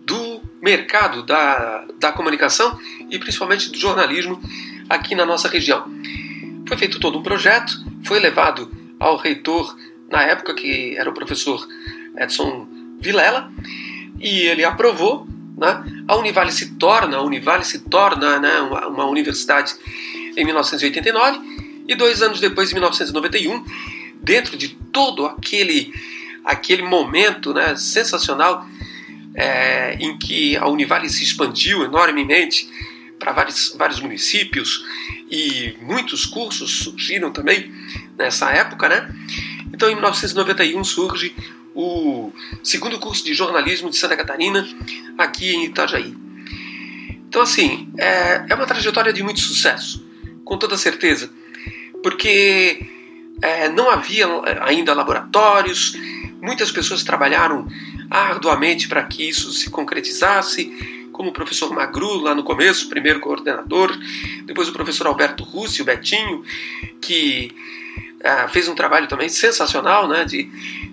do 0.06 0.42
mercado 0.62 1.24
da, 1.24 1.86
da 2.00 2.12
comunicação 2.12 2.78
e 3.10 3.18
principalmente 3.18 3.72
do 3.72 3.78
jornalismo 3.78 4.42
aqui 4.90 5.16
na 5.16 5.26
nossa 5.26 5.48
região. 5.48 5.86
Foi 6.68 6.78
feito 6.78 7.00
todo 7.00 7.18
um 7.18 7.24
projeto, 7.24 7.74
foi 8.04 8.20
levado 8.20 8.72
ao 9.00 9.18
reitor, 9.18 9.76
na 10.10 10.24
época 10.24 10.54
que 10.54 10.96
era 10.98 11.10
o 11.10 11.14
professor 11.14 11.66
Edson 12.18 12.68
Vilela, 13.00 13.52
e 14.20 14.42
ele 14.42 14.64
aprovou. 14.64 15.28
Né? 15.58 16.04
A 16.08 16.16
Univale 16.16 16.52
se 16.52 16.76
torna, 16.76 17.18
a 17.18 17.22
Univale 17.22 17.64
se 17.64 17.80
torna 17.80 18.40
né, 18.40 18.60
uma, 18.62 18.88
uma 18.88 19.06
universidade 19.06 19.74
em 20.36 20.46
1989 20.46 21.51
e 21.92 21.96
dois 21.96 22.22
anos 22.22 22.40
depois, 22.40 22.72
em 22.72 22.76
1991, 22.76 23.66
dentro 24.22 24.56
de 24.56 24.70
todo 24.70 25.26
aquele, 25.26 25.94
aquele 26.46 26.84
momento 26.84 27.54
né, 27.54 27.76
sensacional 27.76 28.66
é, 29.36 29.96
em 30.00 30.18
que 30.18 30.56
a 30.58 30.68
Univale 30.68 31.10
se 31.10 31.24
expandiu 31.24 31.84
enormemente 31.84 32.70
para 33.20 33.32
vários, 33.34 33.76
vários 33.78 34.00
municípios 34.00 34.84
e 35.30 35.76
muitos 35.82 36.26
cursos 36.26 36.84
surgiram 36.84 37.32
também 37.32 37.72
nessa 38.18 38.50
época, 38.52 38.90
né? 38.90 39.14
Então, 39.74 39.90
em 39.90 39.94
1991 39.94 40.84
surge 40.84 41.36
o 41.74 42.32
segundo 42.64 43.00
curso 43.00 43.24
de 43.24 43.34
jornalismo 43.34 43.90
de 43.90 43.98
Santa 43.98 44.18
Catarina 44.18 44.68
aqui 45.18 45.54
em 45.54 45.66
Itajaí. 45.66 46.16
Então, 47.28 47.42
assim, 47.42 47.90
é, 47.98 48.46
é 48.50 48.56
uma 48.56 48.66
trajetória 48.66 49.14
de 49.14 49.24
muito 49.24 49.40
sucesso, 49.40 50.06
com 50.44 50.58
toda 50.58 50.76
certeza, 50.76 51.32
porque 52.02 52.86
é, 53.42 53.70
não 53.70 53.90
havia 53.90 54.28
ainda 54.62 54.94
laboratórios, 54.94 55.98
muitas 56.42 56.72
pessoas 56.72 57.04
trabalharam 57.04 57.68
arduamente 58.10 58.88
para 58.88 59.04
que 59.04 59.28
isso 59.28 59.52
se 59.54 59.70
concretizasse, 59.70 61.10
como 61.12 61.30
o 61.30 61.34
professor 61.34 61.72
Magru 61.74 62.20
lá 62.20 62.34
no 62.34 62.44
começo, 62.44 62.90
primeiro 62.90 63.20
coordenador, 63.20 63.96
depois 64.46 64.68
o 64.68 64.74
professor 64.74 65.08
Alberto 65.08 65.44
Russi, 65.44 65.82
o 65.82 65.86
Betinho, 65.86 66.44
que 67.00 67.52
é, 68.20 68.48
fez 68.48 68.68
um 68.68 68.76
trabalho 68.76 69.08
também 69.08 69.30
sensacional 69.30 70.08
né, 70.08 70.26
de, 70.26 70.44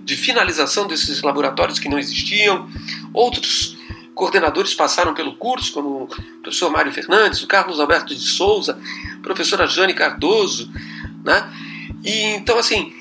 de 0.05 0.17
finalização 0.17 0.87
desses 0.87 1.23
laboratórios 1.23 1.79
que 1.79 1.89
não 1.89 1.99
existiam. 1.99 2.69
Outros 3.13 3.77
coordenadores 4.15 4.75
passaram 4.75 5.15
pelo 5.15 5.37
curso, 5.37 5.73
como 5.73 6.05
o 6.05 6.09
professor 6.43 6.71
Mário 6.71 6.93
Fernandes, 6.93 7.43
o 7.43 7.47
Carlos 7.47 7.79
Alberto 7.79 8.15
de 8.15 8.25
Souza, 8.25 8.79
a 9.19 9.23
professora 9.23 9.67
Jane 9.67 9.95
Cardoso, 9.95 10.71
né? 11.25 11.51
E 12.05 12.23
então 12.35 12.59
assim, 12.59 12.93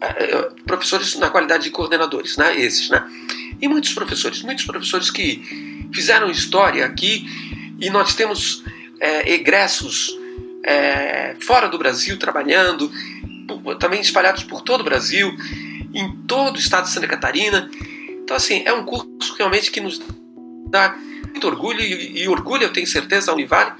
é, 0.00 0.06
é, 0.06 0.50
professores 0.66 1.16
na 1.16 1.30
qualidade 1.30 1.64
de 1.64 1.70
coordenadores, 1.70 2.36
né? 2.36 2.58
Esses, 2.58 2.90
né? 2.90 3.04
E 3.60 3.68
muitos 3.68 3.94
professores, 3.94 4.42
muitos 4.42 4.64
professores 4.64 5.10
que 5.10 5.88
fizeram 5.92 6.30
história 6.30 6.84
aqui 6.84 7.26
e 7.80 7.88
nós 7.90 8.14
temos 8.14 8.62
é, 9.00 9.32
egressos 9.32 10.16
é, 10.62 11.36
fora 11.40 11.68
do 11.68 11.78
Brasil 11.78 12.18
trabalhando, 12.18 12.90
também 13.78 14.00
espalhados 14.00 14.44
por 14.44 14.62
todo 14.62 14.80
o 14.80 14.84
Brasil, 14.84 15.34
em 15.94 16.16
todo 16.26 16.56
o 16.56 16.58
estado 16.58 16.84
de 16.84 16.90
Santa 16.90 17.06
Catarina. 17.06 17.70
Então, 18.22 18.36
assim, 18.36 18.62
é 18.66 18.72
um 18.72 18.84
curso 18.84 19.34
realmente 19.38 19.70
que 19.70 19.80
nos 19.80 20.00
dá 20.68 20.96
muito 21.30 21.46
orgulho 21.46 21.80
e, 21.80 22.22
e 22.22 22.28
orgulho, 22.28 22.64
eu 22.64 22.72
tenho 22.72 22.86
certeza, 22.86 23.30
a 23.30 23.34
Univale, 23.34 23.72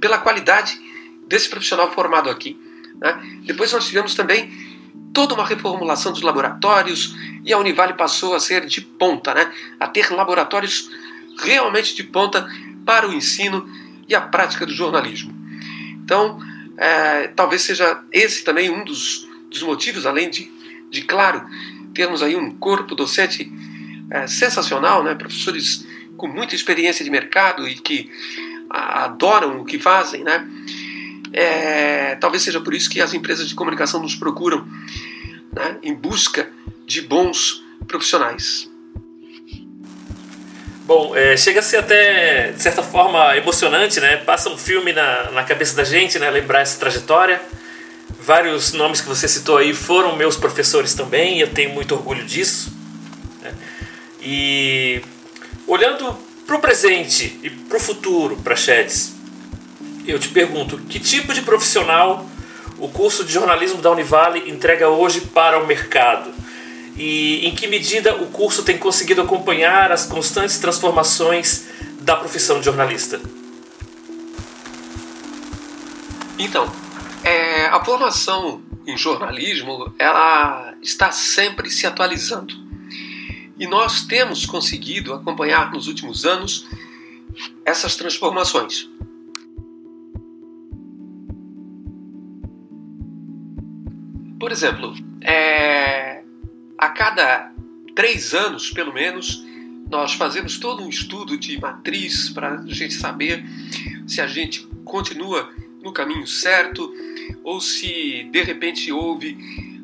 pela 0.00 0.18
qualidade 0.18 0.80
desse 1.28 1.48
profissional 1.48 1.92
formado 1.92 2.30
aqui. 2.30 2.58
Né? 3.00 3.40
Depois 3.44 3.72
nós 3.72 3.86
tivemos 3.86 4.14
também 4.14 4.50
toda 5.12 5.34
uma 5.34 5.46
reformulação 5.46 6.12
dos 6.12 6.22
laboratórios 6.22 7.14
e 7.44 7.52
a 7.52 7.58
Univale 7.58 7.94
passou 7.94 8.34
a 8.34 8.40
ser 8.40 8.66
de 8.66 8.80
ponta, 8.80 9.32
né? 9.32 9.52
a 9.78 9.86
ter 9.86 10.10
laboratórios 10.12 10.90
realmente 11.38 11.94
de 11.94 12.02
ponta 12.02 12.48
para 12.84 13.08
o 13.08 13.12
ensino 13.12 13.68
e 14.08 14.14
a 14.14 14.20
prática 14.20 14.66
do 14.66 14.72
jornalismo. 14.72 15.34
Então, 16.04 16.38
é, 16.76 17.28
talvez 17.28 17.62
seja 17.62 18.02
esse 18.12 18.44
também 18.44 18.70
um 18.70 18.84
dos, 18.84 19.28
dos 19.48 19.62
motivos, 19.62 20.04
além 20.04 20.28
de, 20.28 20.50
de, 20.90 21.02
claro, 21.02 21.42
termos 21.94 22.22
aí 22.22 22.36
um 22.36 22.50
corpo 22.56 22.94
docente 22.94 23.50
é, 24.10 24.26
sensacional, 24.26 25.02
né? 25.02 25.14
professores 25.14 25.86
com 26.16 26.26
muita 26.26 26.54
experiência 26.54 27.04
de 27.04 27.10
mercado 27.10 27.66
e 27.66 27.74
que 27.74 28.10
adoram 28.70 29.60
o 29.60 29.64
que 29.64 29.78
fazem, 29.78 30.24
né? 30.24 30.48
É, 31.36 32.14
talvez 32.20 32.44
seja 32.44 32.60
por 32.60 32.72
isso 32.72 32.88
que 32.88 33.00
as 33.00 33.12
empresas 33.12 33.48
de 33.48 33.56
comunicação 33.56 34.00
nos 34.00 34.14
procuram 34.14 34.64
né, 35.52 35.78
em 35.82 35.92
busca 35.92 36.48
de 36.86 37.02
bons 37.02 37.60
profissionais. 37.88 38.70
Bom, 40.86 41.16
é, 41.16 41.36
chega 41.36 41.58
a 41.58 41.62
ser 41.62 41.78
até, 41.78 42.52
de 42.52 42.62
certa 42.62 42.82
forma, 42.82 43.36
emocionante, 43.36 43.98
né? 44.00 44.18
Passa 44.18 44.48
um 44.50 44.56
filme 44.56 44.92
na, 44.92 45.30
na 45.30 45.42
cabeça 45.42 45.74
da 45.74 45.82
gente, 45.82 46.18
né? 46.18 46.30
Lembrar 46.30 46.60
essa 46.60 46.78
trajetória. 46.78 47.40
Vários 48.20 48.72
nomes 48.72 49.00
que 49.00 49.08
você 49.08 49.26
citou 49.26 49.56
aí 49.56 49.74
foram 49.74 50.14
meus 50.14 50.36
professores 50.36 50.94
também, 50.94 51.38
e 51.38 51.40
eu 51.40 51.48
tenho 51.48 51.70
muito 51.70 51.94
orgulho 51.94 52.22
disso. 52.24 52.72
Né? 53.42 53.54
E 54.20 55.02
olhando 55.66 56.16
para 56.46 56.56
o 56.56 56.60
presente 56.60 57.40
e 57.42 57.48
para 57.48 57.78
o 57.78 57.80
futuro, 57.80 58.36
para 58.36 58.54
Sheds, 58.54 59.13
eu 60.06 60.18
te 60.18 60.28
pergunto, 60.28 60.78
que 60.78 60.98
tipo 60.98 61.32
de 61.32 61.42
profissional 61.42 62.26
o 62.78 62.88
curso 62.88 63.24
de 63.24 63.32
jornalismo 63.32 63.80
da 63.80 63.90
Univale 63.90 64.50
entrega 64.50 64.88
hoje 64.88 65.20
para 65.20 65.58
o 65.58 65.66
mercado? 65.66 66.32
E 66.96 67.46
em 67.46 67.54
que 67.54 67.66
medida 67.66 68.14
o 68.16 68.26
curso 68.26 68.62
tem 68.62 68.78
conseguido 68.78 69.20
acompanhar 69.20 69.90
as 69.90 70.06
constantes 70.06 70.58
transformações 70.58 71.66
da 72.00 72.14
profissão 72.16 72.58
de 72.58 72.64
jornalista? 72.64 73.20
Então, 76.38 76.70
é, 77.22 77.66
a 77.66 77.84
formação 77.84 78.62
em 78.86 78.96
jornalismo 78.96 79.92
ela 79.98 80.74
está 80.82 81.10
sempre 81.10 81.70
se 81.70 81.86
atualizando. 81.86 82.54
E 83.58 83.66
nós 83.66 84.02
temos 84.02 84.44
conseguido 84.44 85.14
acompanhar 85.14 85.72
nos 85.72 85.86
últimos 85.86 86.24
anos 86.24 86.66
essas 87.64 87.96
transformações. 87.96 88.88
Por 94.44 94.52
exemplo, 94.52 94.94
é, 95.22 96.22
a 96.76 96.90
cada 96.90 97.50
três 97.94 98.34
anos, 98.34 98.70
pelo 98.70 98.92
menos, 98.92 99.42
nós 99.90 100.12
fazemos 100.12 100.58
todo 100.58 100.82
um 100.82 100.88
estudo 100.90 101.38
de 101.38 101.58
matriz 101.58 102.28
para 102.28 102.60
a 102.60 102.66
gente 102.66 102.92
saber 102.92 103.42
se 104.06 104.20
a 104.20 104.26
gente 104.26 104.68
continua 104.84 105.50
no 105.82 105.94
caminho 105.94 106.26
certo 106.26 106.92
ou 107.42 107.58
se 107.58 108.28
de 108.30 108.42
repente 108.42 108.92
houve 108.92 109.38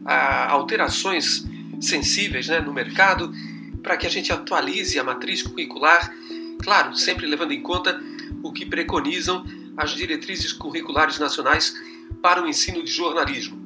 ah, 0.04 0.50
alterações 0.50 1.42
sensíveis 1.80 2.48
né, 2.48 2.60
no 2.60 2.74
mercado 2.74 3.32
para 3.82 3.96
que 3.96 4.06
a 4.06 4.10
gente 4.10 4.30
atualize 4.30 4.98
a 4.98 5.02
matriz 5.02 5.42
curricular, 5.42 6.14
claro, 6.62 6.94
sempre 6.94 7.26
levando 7.26 7.52
em 7.52 7.62
conta 7.62 7.98
o 8.42 8.52
que 8.52 8.66
preconizam 8.66 9.42
as 9.74 9.92
diretrizes 9.92 10.52
curriculares 10.52 11.18
nacionais 11.18 11.74
para 12.20 12.44
o 12.44 12.46
ensino 12.46 12.84
de 12.84 12.90
jornalismo. 12.92 13.59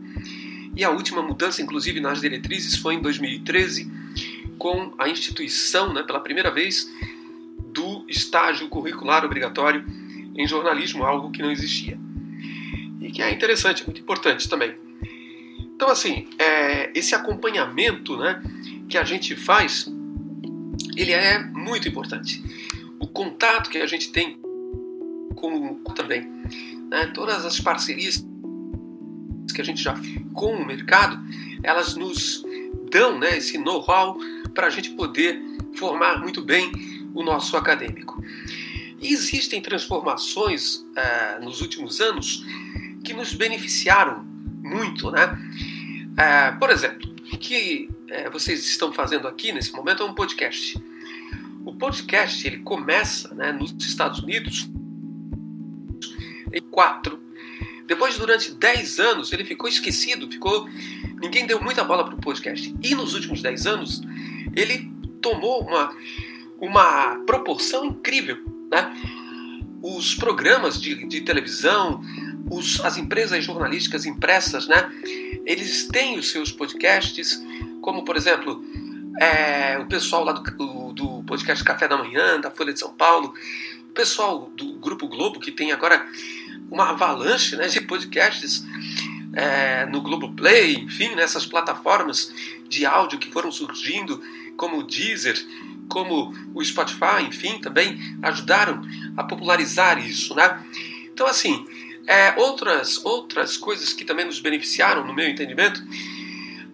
E 0.76 0.84
a 0.84 0.90
última 0.90 1.22
mudança, 1.22 1.62
inclusive 1.62 2.00
nas 2.00 2.20
diretrizes, 2.20 2.76
foi 2.76 2.94
em 2.94 3.00
2013, 3.00 3.90
com 4.58 4.92
a 4.98 5.08
instituição, 5.08 5.92
né, 5.92 6.02
pela 6.02 6.20
primeira 6.20 6.50
vez, 6.50 6.90
do 7.72 8.04
estágio 8.08 8.68
curricular 8.68 9.24
obrigatório 9.24 9.84
em 10.36 10.46
jornalismo, 10.46 11.04
algo 11.04 11.30
que 11.30 11.42
não 11.42 11.50
existia. 11.50 11.98
E 13.00 13.10
que 13.10 13.22
é 13.22 13.30
interessante, 13.30 13.84
muito 13.84 14.00
importante 14.00 14.48
também. 14.48 14.74
Então, 15.76 15.88
assim, 15.88 16.28
é, 16.38 16.90
esse 16.94 17.14
acompanhamento 17.14 18.16
né, 18.16 18.42
que 18.88 18.96
a 18.96 19.04
gente 19.04 19.36
faz, 19.36 19.92
ele 20.96 21.12
é 21.12 21.38
muito 21.38 21.88
importante. 21.88 22.42
O 22.98 23.06
contato 23.06 23.68
que 23.68 23.78
a 23.78 23.86
gente 23.86 24.10
tem 24.10 24.38
com 25.34 25.74
também. 25.94 26.22
Né? 26.90 27.06
Todas 27.12 27.44
as 27.44 27.60
parcerias 27.60 28.24
que 29.54 29.60
a 29.60 29.64
gente 29.64 29.82
já 29.82 29.96
fez 29.96 30.20
com 30.32 30.54
o 30.54 30.66
mercado, 30.66 31.18
elas 31.62 31.94
nos 31.94 32.44
dão 32.90 33.18
né, 33.18 33.38
esse 33.38 33.56
know-how 33.58 34.18
para 34.52 34.66
a 34.66 34.70
gente 34.70 34.90
poder 34.90 35.40
formar 35.74 36.20
muito 36.20 36.42
bem 36.42 36.70
o 37.14 37.22
nosso 37.22 37.56
acadêmico. 37.56 38.22
Existem 39.00 39.60
transformações 39.60 40.76
uh, 40.76 41.44
nos 41.44 41.60
últimos 41.60 42.00
anos 42.00 42.44
que 43.02 43.12
nos 43.12 43.34
beneficiaram 43.34 44.24
muito, 44.62 45.10
né? 45.10 45.26
Uh, 45.26 46.58
por 46.58 46.70
exemplo, 46.70 47.14
o 47.32 47.36
que 47.36 47.88
uh, 47.90 48.30
vocês 48.30 48.64
estão 48.64 48.92
fazendo 48.92 49.28
aqui 49.28 49.52
nesse 49.52 49.72
momento 49.72 50.02
é 50.02 50.06
um 50.06 50.14
podcast. 50.14 50.82
O 51.64 51.74
podcast 51.74 52.46
ele 52.46 52.58
começa 52.58 53.34
né, 53.34 53.52
nos 53.52 53.74
Estados 53.84 54.20
Unidos 54.20 54.68
em 56.52 56.62
quatro. 56.62 57.23
Depois, 57.86 58.16
durante 58.16 58.52
dez 58.52 58.98
anos, 58.98 59.32
ele 59.32 59.44
ficou 59.44 59.68
esquecido, 59.68 60.30
ficou 60.30 60.68
ninguém 61.20 61.46
deu 61.46 61.60
muita 61.60 61.84
bola 61.84 62.04
para 62.04 62.14
o 62.14 62.20
podcast. 62.20 62.74
E 62.82 62.94
nos 62.94 63.14
últimos 63.14 63.42
dez 63.42 63.66
anos, 63.66 64.02
ele 64.54 64.90
tomou 65.20 65.62
uma, 65.62 65.94
uma 66.60 67.16
proporção 67.26 67.84
incrível. 67.84 68.38
Né? 68.70 68.92
Os 69.82 70.14
programas 70.14 70.80
de, 70.80 71.06
de 71.06 71.22
televisão, 71.22 72.02
os, 72.50 72.80
as 72.80 72.96
empresas 72.96 73.44
jornalísticas 73.44 74.04
impressas, 74.04 74.66
né? 74.68 74.90
eles 75.46 75.88
têm 75.88 76.18
os 76.18 76.30
seus 76.30 76.52
podcasts, 76.52 77.42
como 77.80 78.04
por 78.04 78.16
exemplo 78.16 78.64
é, 79.20 79.78
o 79.78 79.86
pessoal 79.86 80.24
lá 80.24 80.32
do, 80.32 80.92
do 80.92 81.22
podcast 81.24 81.62
Café 81.64 81.88
da 81.88 81.96
Manhã, 81.96 82.40
da 82.40 82.50
Folha 82.50 82.72
de 82.72 82.80
São 82.80 82.92
Paulo, 82.94 83.34
o 83.88 83.92
pessoal 83.92 84.50
do 84.56 84.74
Grupo 84.74 85.06
Globo, 85.06 85.38
que 85.38 85.52
tem 85.52 85.70
agora 85.70 86.06
uma 86.70 86.90
avalanche 86.90 87.56
né, 87.56 87.68
de 87.68 87.80
podcasts 87.80 88.64
é, 89.32 89.86
no 89.86 90.00
Globoplay, 90.00 90.74
enfim, 90.76 91.14
nessas 91.14 91.44
plataformas 91.44 92.32
de 92.68 92.86
áudio 92.86 93.18
que 93.18 93.30
foram 93.30 93.50
surgindo, 93.50 94.22
como 94.56 94.78
o 94.78 94.82
Deezer, 94.82 95.36
como 95.88 96.34
o 96.54 96.64
Spotify, 96.64 97.22
enfim, 97.26 97.58
também 97.58 97.98
ajudaram 98.22 98.82
a 99.16 99.24
popularizar 99.24 99.98
isso, 99.98 100.34
né? 100.34 100.64
Então, 101.12 101.26
assim, 101.26 101.64
é, 102.06 102.34
outras, 102.36 103.04
outras 103.04 103.56
coisas 103.56 103.92
que 103.92 104.04
também 104.04 104.24
nos 104.24 104.40
beneficiaram, 104.40 105.06
no 105.06 105.14
meu 105.14 105.28
entendimento, 105.28 105.82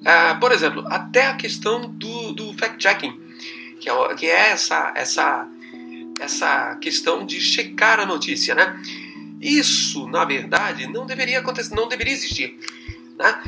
é, 0.05 0.35
por 0.35 0.53
exemplo, 0.53 0.85
até 0.89 1.27
a 1.27 1.35
questão 1.35 1.83
do, 1.91 2.33
do 2.33 2.55
fact-checking, 2.55 3.19
que 3.81 3.89
é, 3.89 4.15
que 4.15 4.27
é 4.27 4.51
essa, 4.51 4.93
essa, 4.95 5.49
essa 6.21 6.77
questão 6.77 7.25
de 7.25 7.41
checar 7.41 8.01
a 8.01 8.07
notícia, 8.07 8.55
né? 8.55 8.81
Isso, 9.41 10.07
na 10.07 10.25
verdade, 10.25 10.87
não 10.87 11.07
deveria 11.07 11.39
acontecer, 11.39 11.75
não 11.75 11.89
deveria 11.89 12.13
existir. 12.13 12.59
Né? 13.19 13.43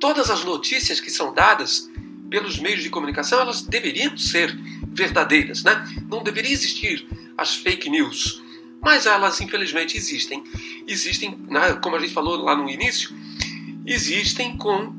Todas 0.00 0.30
as 0.30 0.44
notícias 0.44 1.00
que 1.00 1.10
são 1.10 1.32
dadas 1.32 1.88
pelos 2.28 2.58
meios 2.58 2.82
de 2.82 2.90
comunicação, 2.90 3.40
elas 3.40 3.62
deveriam 3.62 4.16
ser 4.16 4.56
verdadeiras, 4.92 5.62
né? 5.62 5.86
Não 6.10 6.22
deveria 6.22 6.52
existir 6.52 7.06
as 7.38 7.54
fake 7.54 7.88
news, 7.88 8.42
mas 8.82 9.06
elas 9.06 9.40
infelizmente 9.40 9.96
existem. 9.96 10.42
Existem, 10.86 11.38
né, 11.48 11.74
como 11.74 11.96
a 11.96 12.00
gente 12.00 12.12
falou 12.12 12.36
lá 12.36 12.56
no 12.56 12.68
início, 12.68 13.14
existem 13.86 14.56
com 14.56 14.92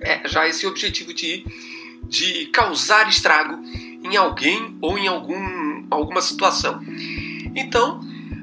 é, 0.00 0.26
já 0.28 0.48
esse 0.48 0.66
objetivo 0.66 1.12
de, 1.12 1.44
de 2.04 2.46
causar 2.46 3.08
estrago 3.08 3.62
em 4.02 4.16
alguém 4.16 4.76
ou 4.80 4.98
em 4.98 5.06
algum, 5.06 5.86
alguma 5.90 6.22
situação. 6.22 6.80
Então, 7.54 8.00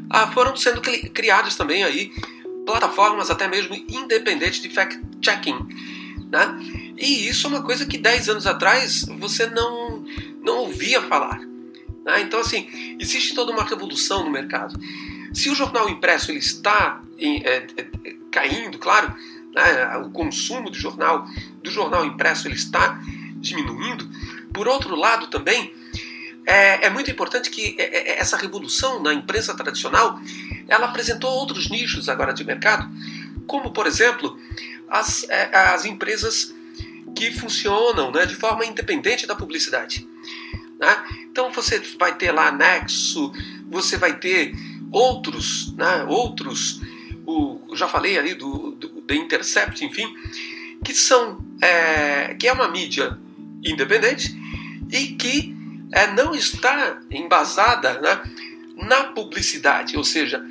ah, 0.09 0.27
foram 0.27 0.55
sendo 0.55 0.81
criadas 0.81 1.55
também 1.55 1.83
aí 1.83 2.11
plataformas 2.65 3.31
até 3.31 3.47
mesmo 3.47 3.75
independentes 3.75 4.61
de 4.61 4.69
fact-checking. 4.69 5.57
Né? 6.31 6.59
E 6.97 7.27
isso 7.27 7.47
é 7.47 7.49
uma 7.49 7.63
coisa 7.63 7.85
que 7.85 7.97
10 7.97 8.29
anos 8.29 8.45
atrás 8.45 9.05
você 9.17 9.47
não, 9.47 10.05
não 10.43 10.59
ouvia 10.59 11.01
falar. 11.01 11.39
Né? 12.05 12.21
Então, 12.21 12.39
assim, 12.39 12.67
existe 12.99 13.33
toda 13.33 13.51
uma 13.51 13.63
revolução 13.63 14.23
no 14.23 14.29
mercado. 14.29 14.79
Se 15.33 15.49
o 15.49 15.55
jornal 15.55 15.89
impresso 15.89 16.31
ele 16.31 16.39
está 16.39 17.01
em, 17.17 17.41
é, 17.43 17.67
é, 17.77 18.15
caindo, 18.31 18.77
claro, 18.77 19.15
né? 19.53 19.97
o 20.05 20.11
consumo 20.11 20.69
do 20.69 20.77
jornal, 20.77 21.27
do 21.63 21.71
jornal 21.71 22.05
impresso 22.05 22.47
ele 22.47 22.55
está 22.55 23.01
diminuindo, 23.37 24.07
por 24.53 24.67
outro 24.67 24.95
lado 24.95 25.27
também, 25.27 25.73
é, 26.49 26.87
é 26.87 26.89
muito 26.89 27.11
importante 27.11 27.51
que 27.51 27.75
é, 27.77 27.83
é, 27.83 28.19
essa 28.19 28.35
revolução 28.35 29.03
na 29.03 29.13
imprensa 29.13 29.55
tradicional 29.55 30.19
ela 30.67 30.87
apresentou 30.87 31.29
outros 31.29 31.69
nichos 31.69 32.09
agora 32.09 32.33
de 32.33 32.43
mercado, 32.43 32.89
como 33.45 33.71
por 33.71 33.85
exemplo 33.85 34.35
as, 34.89 35.29
é, 35.29 35.55
as 35.73 35.85
empresas 35.85 36.55
que 37.15 37.29
funcionam 37.31 38.11
né, 38.11 38.25
de 38.25 38.33
forma 38.35 38.65
independente 38.65 39.27
da 39.27 39.35
publicidade. 39.35 40.07
Né? 40.79 41.03
Então 41.31 41.51
você 41.51 41.79
vai 41.99 42.17
ter 42.17 42.31
lá 42.31 42.51
Nexo, 42.51 43.31
você 43.69 43.97
vai 43.97 44.17
ter 44.17 44.55
outros, 44.91 45.71
né, 45.75 46.03
outros, 46.07 46.81
o, 47.27 47.75
já 47.75 47.87
falei 47.87 48.17
ali 48.17 48.33
do, 48.33 48.71
do 48.71 48.89
The 49.03 49.13
Intercept, 49.13 49.85
enfim, 49.85 50.11
que 50.83 50.95
são 50.95 51.45
é, 51.61 52.33
que 52.33 52.47
é 52.47 52.53
uma 52.53 52.67
mídia 52.69 53.19
independente 53.63 54.35
e 54.91 55.09
que 55.09 55.58
é, 55.91 56.07
não 56.07 56.33
está 56.33 56.99
embasada 57.09 57.99
né, 57.99 58.21
na 58.75 59.05
publicidade, 59.05 59.97
ou 59.97 60.03
seja, 60.03 60.43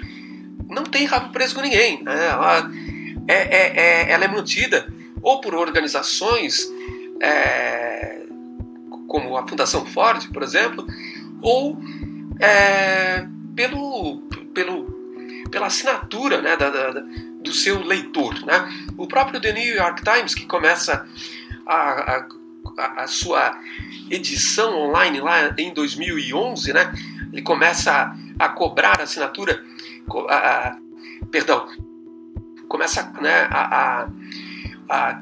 não 0.69 0.85
tem 0.85 1.07
rabo 1.07 1.33
preso 1.33 1.55
com 1.55 1.61
ninguém. 1.61 2.03
Né? 2.03 2.27
Ela, 2.27 2.71
é, 3.27 3.35
é, 3.35 3.73
é, 3.77 4.13
ela 4.13 4.25
é 4.25 4.29
mantida 4.29 4.87
ou 5.23 5.41
por 5.41 5.55
organizações 5.55 6.69
é, 7.21 8.27
como 9.07 9.37
a 9.37 9.49
Fundação 9.49 9.87
Ford, 9.87 10.29
por 10.33 10.43
exemplo, 10.43 10.87
ou 11.41 11.79
é, 12.39 13.27
pelo, 13.57 14.19
pelo, 14.55 14.85
pela 15.51 15.67
assinatura 15.67 16.41
né, 16.43 16.57
da, 16.57 16.71
da, 16.71 17.01
do 17.41 17.53
seu 17.53 17.83
leitor. 17.83 18.35
Né? 18.45 18.87
O 18.97 19.07
próprio 19.07 19.41
The 19.41 19.53
New 19.53 19.75
York 19.75 20.03
Times, 20.03 20.35
que 20.35 20.47
começa 20.47 21.07
a, 21.67 22.17
a, 22.17 22.29
a 22.79 23.07
sua 23.07 23.59
edição 24.11 24.79
online 24.79 25.21
lá 25.21 25.55
em 25.59 25.73
2011, 25.73 26.73
né? 26.73 26.93
Ele 27.33 27.43
começa 27.43 27.93
a, 28.39 28.47
a 28.47 28.49
cobrar 28.49 29.01
assinatura, 29.01 29.63
a, 30.31 30.79
perdão, 31.31 31.69
começa 32.69 33.13
né, 33.21 33.49
a, 33.51 34.09
a, 34.89 35.19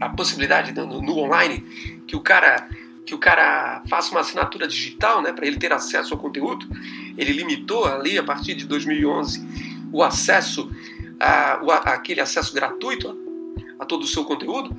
a, 0.00 0.08
possibilidade 0.10 0.72
no, 0.72 1.00
no, 1.00 1.18
online 1.18 1.60
que 2.06 2.14
o 2.14 2.20
cara 2.20 2.68
que 3.06 3.14
o 3.14 3.18
cara 3.18 3.82
faça 3.86 4.12
uma 4.12 4.20
assinatura 4.20 4.66
digital, 4.66 5.20
né, 5.20 5.30
para 5.30 5.46
ele 5.46 5.58
ter 5.58 5.70
acesso 5.70 6.14
ao 6.14 6.20
conteúdo. 6.20 6.66
Ele 7.18 7.34
limitou 7.34 7.84
ali 7.84 8.18
a 8.18 8.22
partir 8.22 8.54
de 8.54 8.66
2011 8.66 9.46
o 9.92 10.02
acesso 10.02 10.70
a, 11.20 11.60
aquele 11.92 12.22
acesso 12.22 12.54
gratuito 12.54 13.14
a 13.78 13.84
todo 13.84 14.04
o 14.04 14.06
seu 14.06 14.24
conteúdo 14.24 14.74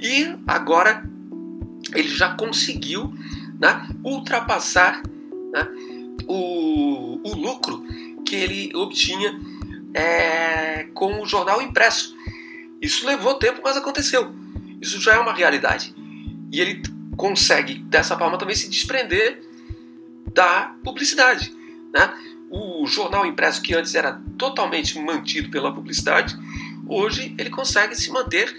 e 0.00 0.32
agora 0.46 1.04
ele 1.94 2.08
já 2.08 2.34
conseguiu 2.34 3.12
né, 3.58 3.88
ultrapassar 4.04 5.02
né, 5.52 5.68
o, 6.26 7.20
o 7.22 7.34
lucro 7.34 7.84
que 8.24 8.34
ele 8.34 8.72
obtinha 8.74 9.38
é, 9.94 10.84
com 10.94 11.22
o 11.22 11.26
jornal 11.26 11.62
impresso. 11.62 12.16
Isso 12.80 13.06
levou 13.06 13.34
tempo, 13.34 13.60
mas 13.62 13.76
aconteceu. 13.76 14.34
Isso 14.80 15.00
já 15.00 15.14
é 15.14 15.18
uma 15.18 15.32
realidade. 15.32 15.94
E 16.52 16.60
ele 16.60 16.82
consegue, 17.16 17.74
dessa 17.74 18.16
forma, 18.16 18.36
também 18.36 18.54
se 18.54 18.68
desprender 18.68 19.42
da 20.32 20.74
publicidade. 20.84 21.52
Né? 21.92 22.12
O 22.50 22.86
jornal 22.86 23.24
impresso, 23.24 23.62
que 23.62 23.74
antes 23.74 23.94
era 23.94 24.20
totalmente 24.36 24.98
mantido 24.98 25.50
pela 25.50 25.72
publicidade, 25.72 26.36
hoje 26.86 27.34
ele 27.38 27.50
consegue 27.50 27.94
se 27.94 28.10
manter 28.10 28.54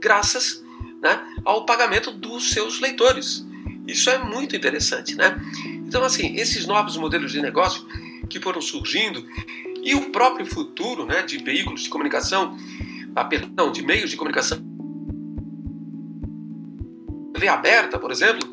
graças 0.00 0.64
né, 1.02 1.20
ao 1.44 1.64
pagamento 1.64 2.10
dos 2.10 2.50
seus 2.50 2.80
leitores. 2.80 3.46
Isso 3.86 4.10
é 4.10 4.18
muito 4.18 4.54
interessante, 4.54 5.14
né? 5.14 5.40
Então, 5.86 6.04
assim, 6.04 6.36
esses 6.36 6.66
novos 6.66 6.96
modelos 6.96 7.32
de 7.32 7.40
negócio 7.40 7.86
que 8.28 8.38
foram 8.38 8.60
surgindo 8.60 9.24
e 9.82 9.94
o 9.94 10.10
próprio 10.10 10.44
futuro, 10.44 11.06
né, 11.06 11.22
de 11.22 11.38
veículos 11.38 11.82
de 11.82 11.88
comunicação, 11.88 12.56
ah, 13.16 13.24
perdão, 13.24 13.72
de 13.72 13.82
meios 13.82 14.10
de 14.10 14.16
comunicação 14.16 14.58
TV 17.32 17.48
aberta, 17.48 17.98
por 17.98 18.10
exemplo, 18.10 18.48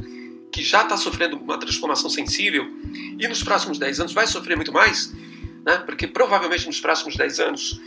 que 0.51 0.63
já 0.63 0.83
está 0.83 0.95
sofrendo 0.95 1.37
uma 1.37 1.57
transformação 1.57 2.09
sensível 2.09 2.65
e 3.19 3.27
nos 3.27 3.43
próximos 3.43 3.77
10 3.77 3.99
anos 3.99 4.13
vai 4.13 4.27
sofrer 4.27 4.55
muito 4.55 4.71
mais, 4.71 5.13
né? 5.65 5.77
porque 5.85 6.07
provavelmente 6.07 6.67
nos 6.67 6.79
próximos 6.79 7.17
10 7.17 7.39
anos 7.39 7.81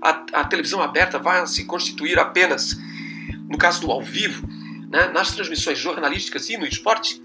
a, 0.00 0.10
a 0.32 0.44
televisão 0.44 0.82
aberta 0.82 1.18
vai 1.18 1.46
se 1.46 1.64
constituir 1.64 2.18
apenas 2.18 2.76
no 3.52 3.58
caso 3.58 3.82
do 3.82 3.92
ao 3.92 4.00
vivo, 4.00 4.48
né, 4.88 5.08
nas 5.08 5.34
transmissões 5.34 5.78
jornalísticas 5.78 6.48
e 6.48 6.56
no 6.56 6.66
esporte, 6.66 7.20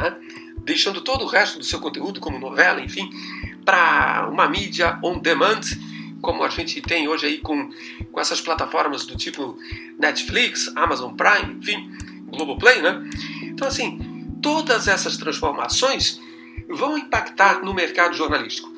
né, 0.00 0.16
deixando 0.58 1.00
todo 1.00 1.24
o 1.24 1.26
resto 1.26 1.58
do 1.58 1.64
seu 1.64 1.80
conteúdo, 1.80 2.20
como 2.20 2.38
novela, 2.38 2.80
enfim, 2.80 3.10
para 3.64 4.28
uma 4.30 4.48
mídia 4.48 4.96
on 5.02 5.18
demand, 5.18 5.60
como 6.22 6.44
a 6.44 6.48
gente 6.48 6.80
tem 6.80 7.08
hoje 7.08 7.26
aí 7.26 7.38
com, 7.38 7.68
com 8.12 8.20
essas 8.20 8.40
plataformas 8.40 9.04
do 9.04 9.16
tipo 9.16 9.58
Netflix, 9.98 10.72
Amazon 10.76 11.14
Prime, 11.14 11.58
enfim, 11.58 11.90
Globoplay, 12.28 12.80
né? 12.80 13.02
Então, 13.42 13.66
assim, 13.66 14.38
todas 14.40 14.86
essas 14.86 15.16
transformações 15.16 16.20
vão 16.68 16.96
impactar 16.96 17.60
no 17.64 17.74
mercado 17.74 18.16
jornalístico. 18.16 18.72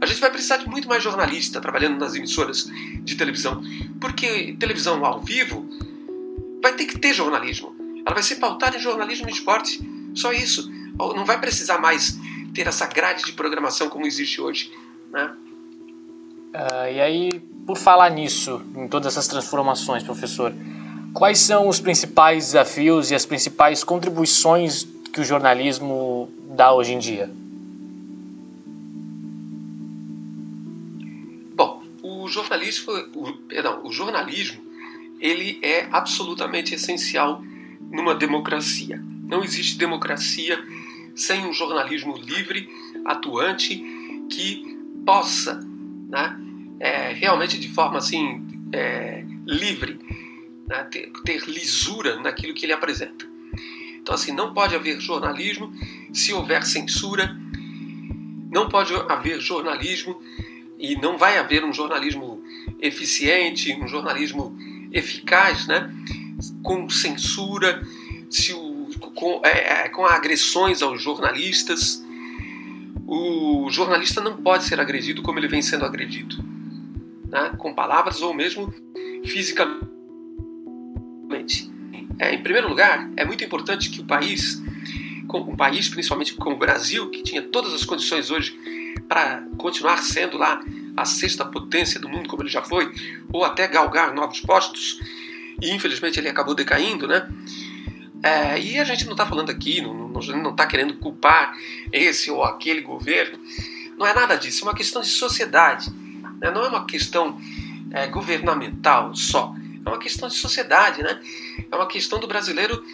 A 0.00 0.06
gente 0.06 0.20
vai 0.20 0.30
precisar 0.30 0.56
de 0.56 0.68
muito 0.68 0.88
mais 0.88 1.02
jornalista 1.02 1.60
trabalhando 1.60 1.98
nas 1.98 2.14
emissoras 2.14 2.70
de 3.02 3.14
televisão, 3.16 3.62
porque 4.00 4.56
televisão 4.58 5.04
ao 5.04 5.20
vivo 5.20 5.68
vai 6.62 6.72
ter 6.74 6.86
que 6.86 6.98
ter 6.98 7.12
jornalismo. 7.12 7.74
Ela 8.06 8.14
vai 8.14 8.22
ser 8.22 8.36
pautada 8.36 8.76
em 8.76 8.80
jornalismo 8.80 9.28
e 9.28 9.32
esporte. 9.32 9.80
Só 10.14 10.32
isso. 10.32 10.70
Não 10.96 11.26
vai 11.26 11.40
precisar 11.40 11.78
mais 11.78 12.16
ter 12.54 12.66
essa 12.66 12.86
grade 12.86 13.24
de 13.24 13.32
programação 13.32 13.88
como 13.88 14.06
existe 14.06 14.40
hoje. 14.40 14.72
Né? 15.10 15.34
Uh, 16.54 16.92
e 16.92 17.00
aí, 17.00 17.40
por 17.66 17.76
falar 17.76 18.10
nisso, 18.10 18.62
em 18.76 18.86
todas 18.86 19.12
essas 19.12 19.26
transformações, 19.26 20.02
professor, 20.02 20.52
quais 21.12 21.38
são 21.38 21.68
os 21.68 21.80
principais 21.80 22.46
desafios 22.46 23.10
e 23.10 23.14
as 23.14 23.26
principais 23.26 23.82
contribuições 23.82 24.86
que 25.12 25.20
o 25.20 25.24
jornalismo 25.24 26.30
dá 26.54 26.72
hoje 26.72 26.92
em 26.92 26.98
dia? 26.98 27.30
Bom, 31.54 31.82
o 32.02 32.28
jornalismo, 32.28 32.92
o, 33.14 33.32
perdão, 33.48 33.80
o 33.84 33.92
jornalismo, 33.92 34.61
ele 35.22 35.60
é 35.62 35.86
absolutamente 35.92 36.74
essencial 36.74 37.40
numa 37.80 38.12
democracia. 38.12 39.00
Não 39.22 39.44
existe 39.44 39.78
democracia 39.78 40.58
sem 41.14 41.46
um 41.46 41.52
jornalismo 41.52 42.16
livre, 42.18 42.68
atuante, 43.04 43.76
que 44.28 44.76
possa, 45.06 45.60
né, 46.08 46.36
é, 46.80 47.12
realmente 47.12 47.56
de 47.58 47.68
forma 47.68 47.98
assim 47.98 48.44
é, 48.72 49.24
livre, 49.46 50.00
né, 50.66 50.82
ter, 50.90 51.12
ter 51.24 51.44
lisura 51.44 52.18
naquilo 52.20 52.52
que 52.52 52.66
ele 52.66 52.72
apresenta. 52.72 53.24
Então, 54.00 54.16
assim, 54.16 54.32
não 54.32 54.52
pode 54.52 54.74
haver 54.74 55.00
jornalismo 55.00 55.72
se 56.12 56.32
houver 56.32 56.64
censura, 56.64 57.36
não 58.50 58.68
pode 58.68 58.92
haver 59.08 59.40
jornalismo 59.40 60.20
e 60.76 60.96
não 60.96 61.16
vai 61.16 61.38
haver 61.38 61.64
um 61.64 61.72
jornalismo 61.72 62.42
eficiente, 62.80 63.72
um 63.74 63.86
jornalismo 63.86 64.58
eficaz, 64.92 65.66
né? 65.66 65.92
com 66.62 66.88
censura, 66.88 67.82
se 68.30 68.52
o, 68.52 68.88
com, 69.14 69.40
é, 69.44 69.84
é, 69.84 69.88
com 69.88 70.04
agressões 70.04 70.82
aos 70.82 71.02
jornalistas. 71.02 72.04
O 73.06 73.68
jornalista 73.70 74.20
não 74.20 74.36
pode 74.36 74.64
ser 74.64 74.80
agredido 74.80 75.22
como 75.22 75.38
ele 75.38 75.48
vem 75.48 75.60
sendo 75.60 75.84
agredido, 75.84 76.36
né? 77.28 77.52
com 77.58 77.74
palavras 77.74 78.22
ou 78.22 78.32
mesmo 78.32 78.72
fisicamente. 79.26 79.82
É, 82.18 82.34
em 82.34 82.42
primeiro 82.42 82.68
lugar, 82.68 83.10
é 83.16 83.24
muito 83.24 83.44
importante 83.44 83.90
que 83.90 84.00
o 84.00 84.04
país, 84.04 84.62
um 85.32 85.56
país 85.56 85.88
principalmente 85.88 86.34
como 86.34 86.56
o 86.56 86.58
Brasil, 86.58 87.10
que 87.10 87.22
tinha 87.22 87.42
todas 87.42 87.72
as 87.72 87.84
condições 87.84 88.30
hoje 88.30 88.58
para 89.08 89.44
continuar 89.58 89.98
sendo 89.98 90.38
lá 90.38 90.62
a 90.96 91.04
sexta 91.04 91.44
potência 91.44 91.98
do 91.98 92.08
mundo 92.08 92.28
como 92.28 92.42
ele 92.42 92.50
já 92.50 92.62
foi, 92.62 92.92
ou 93.32 93.44
até 93.44 93.66
galgar 93.66 94.14
novos 94.14 94.40
postos, 94.40 95.00
e 95.60 95.70
infelizmente 95.70 96.18
ele 96.18 96.28
acabou 96.28 96.54
decaindo, 96.54 97.06
né? 97.06 97.28
É, 98.22 98.60
e 98.60 98.78
a 98.78 98.84
gente 98.84 99.04
não 99.04 99.12
está 99.12 99.26
falando 99.26 99.50
aqui, 99.50 99.80
não 99.80 100.50
está 100.50 100.66
querendo 100.66 100.94
culpar 100.94 101.56
esse 101.92 102.30
ou 102.30 102.44
aquele 102.44 102.80
governo, 102.80 103.38
não 103.98 104.06
é 104.06 104.14
nada 104.14 104.36
disso, 104.36 104.64
é 104.64 104.68
uma 104.68 104.76
questão 104.76 105.02
de 105.02 105.08
sociedade, 105.08 105.90
né? 106.40 106.50
não 106.50 106.64
é 106.64 106.68
uma 106.68 106.86
questão 106.86 107.40
é, 107.90 108.06
governamental 108.06 109.14
só, 109.14 109.54
é 109.84 109.88
uma 109.88 109.98
questão 109.98 110.28
de 110.28 110.36
sociedade, 110.36 111.02
né? 111.02 111.20
é 111.70 111.74
uma 111.74 111.86
questão 111.86 112.20
do 112.20 112.28
brasileiro 112.28 112.84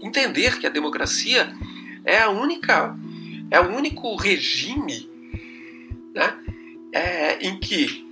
entender 0.00 0.58
que 0.58 0.66
a 0.66 0.70
democracia 0.70 1.54
é 2.04 2.20
a 2.20 2.30
única, 2.30 2.96
é 3.52 3.60
o 3.60 3.76
único 3.76 4.16
regime 4.16 5.12
né? 6.14 6.36
É, 6.92 7.46
em 7.46 7.58
que 7.58 8.06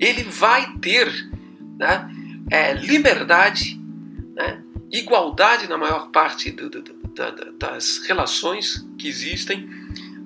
ele 0.00 0.24
vai 0.24 0.76
ter 0.78 1.08
né? 1.78 2.10
é, 2.50 2.74
liberdade, 2.74 3.80
né, 4.34 4.60
igualdade 4.90 5.68
na 5.68 5.78
maior 5.78 6.10
parte 6.10 6.50
do, 6.50 6.68
do, 6.68 6.82
do, 6.82 6.94
das 7.58 7.98
relações 8.06 8.86
que 8.98 9.08
existem 9.08 9.68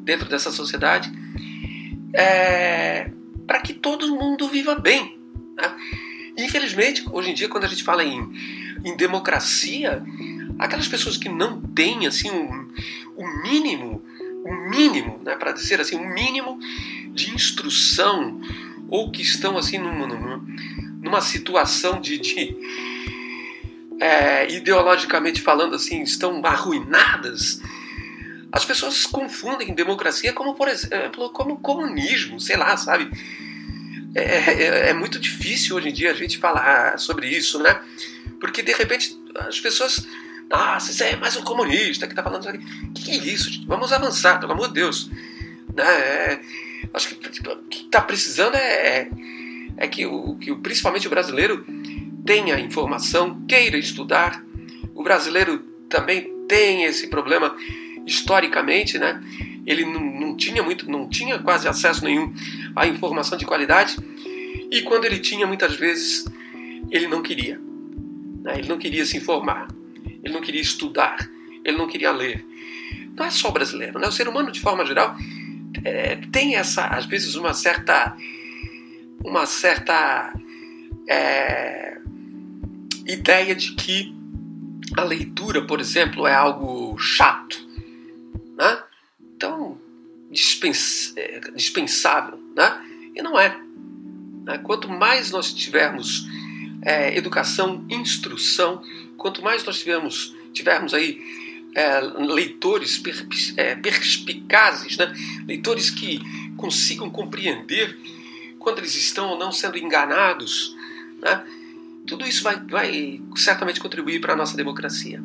dentro 0.02 0.28
dessa 0.28 0.50
sociedade, 0.50 1.12
é, 2.14 3.10
para 3.46 3.60
que 3.60 3.74
todo 3.74 4.14
mundo 4.16 4.48
viva 4.48 4.74
bem. 4.74 5.18
Né? 5.56 5.76
Infelizmente, 6.36 7.04
hoje 7.10 7.30
em 7.30 7.34
dia, 7.34 7.48
quando 7.48 7.64
a 7.64 7.68
gente 7.68 7.84
fala 7.84 8.04
em, 8.04 8.32
em 8.84 8.96
democracia, 8.96 10.02
aquelas 10.58 10.88
pessoas 10.88 11.16
que 11.16 11.28
não 11.28 11.60
têm 11.60 12.06
assim 12.06 12.30
um, 12.30 12.72
um 13.16 13.42
mínimo, 13.42 14.02
um 14.44 14.70
mínimo, 14.70 15.20
né, 15.24 15.36
para 15.36 15.52
dizer 15.52 15.80
assim, 15.80 15.96
um 15.96 16.08
mínimo 16.12 16.58
de 17.12 17.34
instrução 17.34 18.40
ou 18.88 19.10
que 19.10 19.22
estão 19.22 19.56
assim 19.56 19.78
numa, 19.78 20.06
numa, 20.06 20.44
numa 21.02 21.20
situação 21.20 22.00
de, 22.00 22.18
de 22.18 22.56
é, 24.00 24.50
ideologicamente 24.52 25.40
falando 25.40 25.74
assim, 25.74 26.02
estão 26.02 26.40
arruinadas, 26.44 27.60
as 28.50 28.64
pessoas 28.64 29.04
confundem 29.04 29.74
democracia 29.74 30.32
como, 30.32 30.54
por 30.54 30.68
exemplo, 30.68 31.30
como 31.30 31.58
comunismo, 31.58 32.40
sei 32.40 32.56
lá, 32.56 32.76
sabe? 32.76 33.10
É, 34.14 34.22
é, 34.22 34.90
é, 34.90 34.94
muito 34.94 35.18
difícil 35.18 35.76
hoje 35.76 35.90
em 35.90 35.92
dia 35.92 36.10
a 36.10 36.14
gente 36.14 36.38
falar 36.38 36.98
sobre 36.98 37.28
isso, 37.28 37.58
né? 37.58 37.80
Porque 38.40 38.62
de 38.62 38.72
repente 38.72 39.16
as 39.36 39.60
pessoas. 39.60 40.06
Nossa, 40.48 40.92
você 40.92 41.04
é 41.04 41.16
mais 41.16 41.36
um 41.36 41.42
comunista 41.42 42.06
que 42.06 42.12
está 42.12 42.22
falando 42.22 42.42
isso 42.42 42.50
aqui. 42.50 42.64
O 42.84 42.92
que, 42.92 43.02
que, 43.04 43.10
é 43.10 43.16
isso, 43.16 43.50
gente? 43.52 43.66
Vamos 43.66 43.92
avançar, 43.92 44.40
pelo 44.40 44.52
amor 44.52 44.68
de 44.68 44.74
Deus. 44.74 45.10
Né? 45.74 45.84
É, 45.84 46.40
acho 46.94 47.08
que 47.08 47.14
o 47.14 47.56
que 47.68 47.84
está 47.84 48.00
precisando 48.00 48.54
é, 48.54 48.60
é 48.60 49.10
é 49.78 49.86
que, 49.86 50.04
o, 50.04 50.34
que 50.34 50.54
principalmente 50.56 51.06
o 51.06 51.10
brasileiro 51.10 51.64
tenha 52.26 52.58
informação, 52.58 53.40
queira 53.46 53.78
estudar. 53.78 54.44
O 54.94 55.02
brasileiro 55.02 55.60
também 55.88 56.34
tem 56.48 56.84
esse 56.84 57.06
problema 57.06 57.56
historicamente, 58.04 58.98
né? 58.98 59.22
Ele 59.64 59.84
não, 59.84 60.00
não 60.00 60.36
tinha 60.36 60.62
muito, 60.62 60.90
não 60.90 61.08
tinha 61.08 61.38
quase 61.38 61.68
acesso 61.68 62.04
nenhum 62.04 62.34
à 62.74 62.86
informação 62.86 63.38
de 63.38 63.44
qualidade 63.44 63.96
e 64.70 64.82
quando 64.82 65.04
ele 65.04 65.18
tinha, 65.18 65.46
muitas 65.46 65.76
vezes 65.76 66.24
ele 66.90 67.06
não 67.06 67.22
queria. 67.22 67.60
Né? 68.42 68.58
Ele 68.58 68.68
não 68.68 68.78
queria 68.78 69.04
se 69.04 69.16
informar, 69.16 69.68
ele 70.28 70.34
não 70.34 70.42
queria 70.42 70.60
estudar, 70.60 71.28
ele 71.64 71.76
não 71.76 71.88
queria 71.88 72.12
ler. 72.12 72.44
Não 73.16 73.24
é 73.24 73.30
só 73.30 73.50
brasileiro, 73.50 73.98
né? 73.98 74.06
O 74.06 74.12
ser 74.12 74.28
humano 74.28 74.52
de 74.52 74.60
forma 74.60 74.84
geral 74.84 75.16
é, 75.82 76.16
tem 76.30 76.56
essa, 76.56 76.86
às 76.86 77.06
vezes, 77.06 77.34
uma 77.34 77.54
certa 77.54 78.16
uma 79.24 79.46
certa 79.46 80.32
é, 81.08 81.98
ideia 83.06 83.54
de 83.54 83.74
que 83.74 84.14
a 84.96 85.02
leitura, 85.02 85.66
por 85.66 85.80
exemplo, 85.80 86.26
é 86.26 86.34
algo 86.34 86.96
chato, 86.98 87.58
né? 88.56 88.82
Então, 89.34 89.78
dispens, 90.30 91.12
é, 91.16 91.40
dispensável, 91.54 92.38
né? 92.56 92.80
E 93.14 93.22
não 93.22 93.38
é. 93.38 93.58
Né? 94.44 94.58
Quanto 94.58 94.88
mais 94.88 95.30
nós 95.30 95.52
tivermos 95.52 96.26
é, 96.82 97.16
educação, 97.16 97.84
instrução, 97.90 98.82
quanto 99.18 99.42
mais 99.42 99.64
nós 99.64 99.80
tivermos, 99.80 100.34
tivermos 100.54 100.94
aí 100.94 101.20
é, 101.74 102.00
leitores 102.00 102.96
per, 102.96 103.26
é, 103.56 103.74
perspicazes, 103.74 104.96
né? 104.96 105.12
leitores 105.46 105.90
que 105.90 106.20
consigam 106.56 107.10
compreender 107.10 107.98
quando 108.58 108.78
eles 108.78 108.94
estão 108.94 109.30
ou 109.30 109.38
não 109.38 109.52
sendo 109.52 109.76
enganados. 109.76 110.74
Né? 111.20 111.44
Tudo 112.06 112.26
isso 112.26 112.42
vai, 112.42 112.58
vai 112.60 113.20
certamente 113.36 113.80
contribuir 113.80 114.20
para 114.20 114.32
a 114.32 114.36
nossa 114.36 114.56
democracia. 114.56 115.22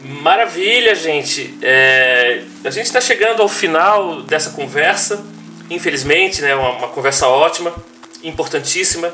Maravilha, 0.00 0.94
gente. 0.94 1.56
É, 1.62 2.44
a 2.64 2.70
gente 2.70 2.86
está 2.86 3.00
chegando 3.00 3.42
ao 3.42 3.48
final 3.48 4.22
dessa 4.22 4.50
conversa. 4.50 5.24
Infelizmente, 5.70 6.42
né, 6.42 6.54
uma, 6.54 6.70
uma 6.72 6.88
conversa 6.88 7.26
ótima, 7.26 7.74
importantíssima. 8.22 9.12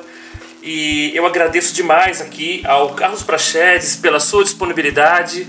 E 0.62 1.10
eu 1.14 1.26
agradeço 1.26 1.74
demais 1.74 2.20
aqui 2.20 2.62
ao 2.64 2.94
Carlos 2.94 3.22
Prachedes 3.22 3.96
pela 3.96 4.20
sua 4.20 4.44
disponibilidade, 4.44 5.46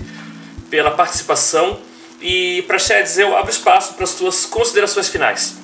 pela 0.68 0.90
participação. 0.90 1.80
E 2.20 2.62
para 2.62 2.78
Chedes, 2.78 3.16
eu 3.16 3.36
abro 3.36 3.50
espaço 3.50 3.94
para 3.94 4.04
as 4.04 4.10
suas 4.10 4.44
considerações 4.44 5.08
finais. 5.08 5.60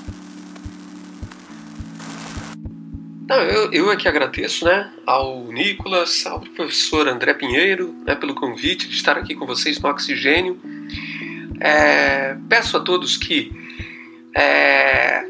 Não, 3.29 3.39
eu, 3.43 3.73
eu 3.73 3.93
é 3.93 3.97
que 3.97 4.07
agradeço 4.07 4.65
né, 4.65 4.93
ao 5.07 5.45
Nicolas, 5.45 6.27
ao 6.27 6.41
professor 6.41 7.09
André 7.09 7.35
Pinheiro, 7.35 7.95
né, 8.07 8.15
pelo 8.15 8.35
convite 8.35 8.89
de 8.89 8.95
estar 8.95 9.17
aqui 9.17 9.35
com 9.35 9.47
vocês 9.47 9.81
no 9.81 9.89
Oxigênio. 9.89 10.61
é, 11.61 12.37
peço 12.49 12.77
a 12.77 12.81
todos 12.81 13.17
que 13.17 13.53
é, 14.37 15.25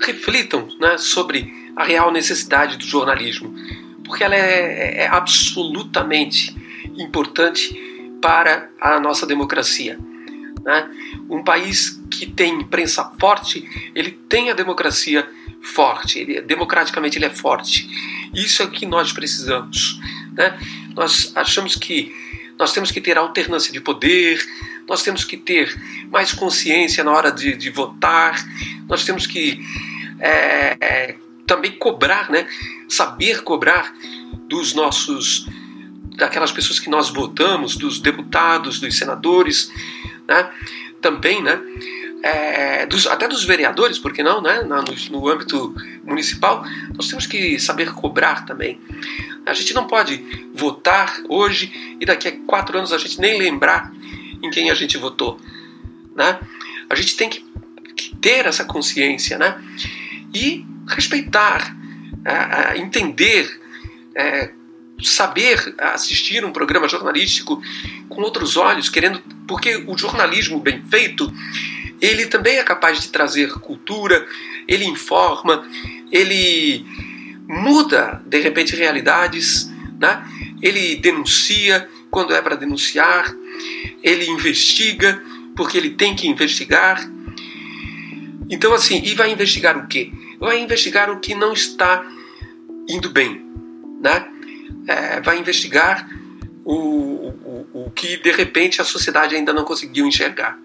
reflitam 0.00 0.68
né, 0.80 0.96
sobre 0.98 1.52
a 1.80 1.84
real 1.84 2.12
necessidade 2.12 2.76
do 2.76 2.84
jornalismo, 2.84 3.54
porque 4.04 4.22
ela 4.22 4.36
é, 4.36 5.04
é 5.04 5.08
absolutamente 5.08 6.54
importante 6.98 7.74
para 8.20 8.68
a 8.78 9.00
nossa 9.00 9.26
democracia. 9.26 9.98
Né? 10.62 10.90
Um 11.30 11.42
país 11.42 11.98
que 12.10 12.26
tem 12.26 12.60
imprensa 12.60 13.10
forte, 13.18 13.66
ele 13.94 14.10
tem 14.10 14.50
a 14.50 14.54
democracia 14.54 15.26
forte, 15.62 16.18
ele, 16.18 16.42
democraticamente 16.42 17.16
ele 17.16 17.24
é 17.24 17.30
forte. 17.30 17.88
Isso 18.34 18.62
é 18.62 18.66
o 18.66 18.70
que 18.70 18.84
nós 18.84 19.10
precisamos. 19.10 19.98
Né? 20.34 20.58
Nós 20.94 21.32
achamos 21.34 21.76
que 21.76 22.14
nós 22.58 22.74
temos 22.74 22.90
que 22.90 23.00
ter 23.00 23.16
alternância 23.16 23.72
de 23.72 23.80
poder, 23.80 24.38
nós 24.86 25.02
temos 25.02 25.24
que 25.24 25.38
ter 25.38 25.74
mais 26.10 26.30
consciência 26.34 27.02
na 27.02 27.10
hora 27.10 27.32
de, 27.32 27.56
de 27.56 27.70
votar, 27.70 28.36
nós 28.86 29.02
temos 29.02 29.26
que 29.26 29.64
é, 30.18 31.16
também 31.50 31.72
cobrar, 31.72 32.30
né? 32.30 32.46
saber 32.88 33.42
cobrar 33.42 33.92
dos 34.48 34.72
nossos 34.72 35.48
daquelas 36.14 36.52
pessoas 36.52 36.78
que 36.78 36.88
nós 36.88 37.10
votamos, 37.10 37.76
dos 37.76 37.98
deputados, 37.98 38.78
dos 38.78 38.96
senadores, 38.96 39.72
né? 40.28 40.48
também, 41.00 41.42
né? 41.42 41.60
É, 42.22 42.86
dos, 42.86 43.06
até 43.06 43.26
dos 43.26 43.42
vereadores, 43.42 43.98
porque 43.98 44.22
não, 44.22 44.40
né? 44.40 44.62
No, 44.62 44.84
no, 45.10 45.28
âmbito 45.28 45.74
municipal, 46.04 46.62
nós 46.94 47.08
temos 47.08 47.26
que 47.26 47.58
saber 47.58 47.92
cobrar 47.94 48.44
também. 48.44 48.78
A 49.44 49.54
gente 49.54 49.74
não 49.74 49.86
pode 49.86 50.22
votar 50.54 51.20
hoje 51.28 51.96
e 51.98 52.06
daqui 52.06 52.28
a 52.28 52.36
quatro 52.46 52.78
anos 52.78 52.92
a 52.92 52.98
gente 52.98 53.18
nem 53.18 53.38
lembrar 53.38 53.92
em 54.42 54.50
quem 54.50 54.70
a 54.70 54.74
gente 54.74 54.96
votou, 54.98 55.40
né? 56.14 56.38
A 56.88 56.94
gente 56.94 57.16
tem 57.16 57.28
que, 57.28 57.44
ter 58.20 58.46
essa 58.46 58.64
consciência, 58.64 59.38
né? 59.38 59.58
E 60.32 60.64
respeitar, 60.90 61.76
é, 62.24 62.32
é, 62.32 62.78
entender, 62.78 63.60
é, 64.14 64.50
saber 65.02 65.74
assistir 65.78 66.44
um 66.44 66.52
programa 66.52 66.88
jornalístico 66.88 67.62
com 68.08 68.22
outros 68.22 68.56
olhos, 68.56 68.88
querendo, 68.88 69.22
porque 69.46 69.82
o 69.86 69.96
jornalismo 69.96 70.60
bem 70.60 70.82
feito, 70.82 71.32
ele 72.00 72.26
também 72.26 72.58
é 72.58 72.62
capaz 72.62 73.00
de 73.00 73.08
trazer 73.08 73.52
cultura, 73.54 74.26
ele 74.66 74.84
informa, 74.84 75.66
ele 76.10 76.84
muda 77.46 78.22
de 78.26 78.38
repente 78.38 78.76
realidades, 78.76 79.70
né? 79.98 80.24
Ele 80.62 80.96
denuncia 80.96 81.88
quando 82.10 82.34
é 82.34 82.42
para 82.42 82.56
denunciar, 82.56 83.34
ele 84.02 84.26
investiga 84.26 85.22
porque 85.56 85.76
ele 85.76 85.90
tem 85.90 86.14
que 86.14 86.28
investigar. 86.28 87.10
Então 88.48 88.72
assim, 88.72 89.02
e 89.04 89.14
vai 89.14 89.32
investigar 89.32 89.76
o 89.78 89.86
quê? 89.86 90.10
Vai 90.40 90.60
investigar 90.60 91.10
o 91.10 91.20
que 91.20 91.34
não 91.34 91.52
está 91.52 92.04
indo 92.88 93.10
bem, 93.10 93.46
né? 94.00 94.26
é, 94.86 95.20
vai 95.20 95.38
investigar 95.38 96.08
o, 96.64 96.74
o, 96.74 97.66
o 97.72 97.90
que 97.90 98.16
de 98.16 98.32
repente 98.32 98.80
a 98.80 98.84
sociedade 98.84 99.34
ainda 99.34 99.52
não 99.52 99.64
conseguiu 99.64 100.06
enxergar. 100.06 100.58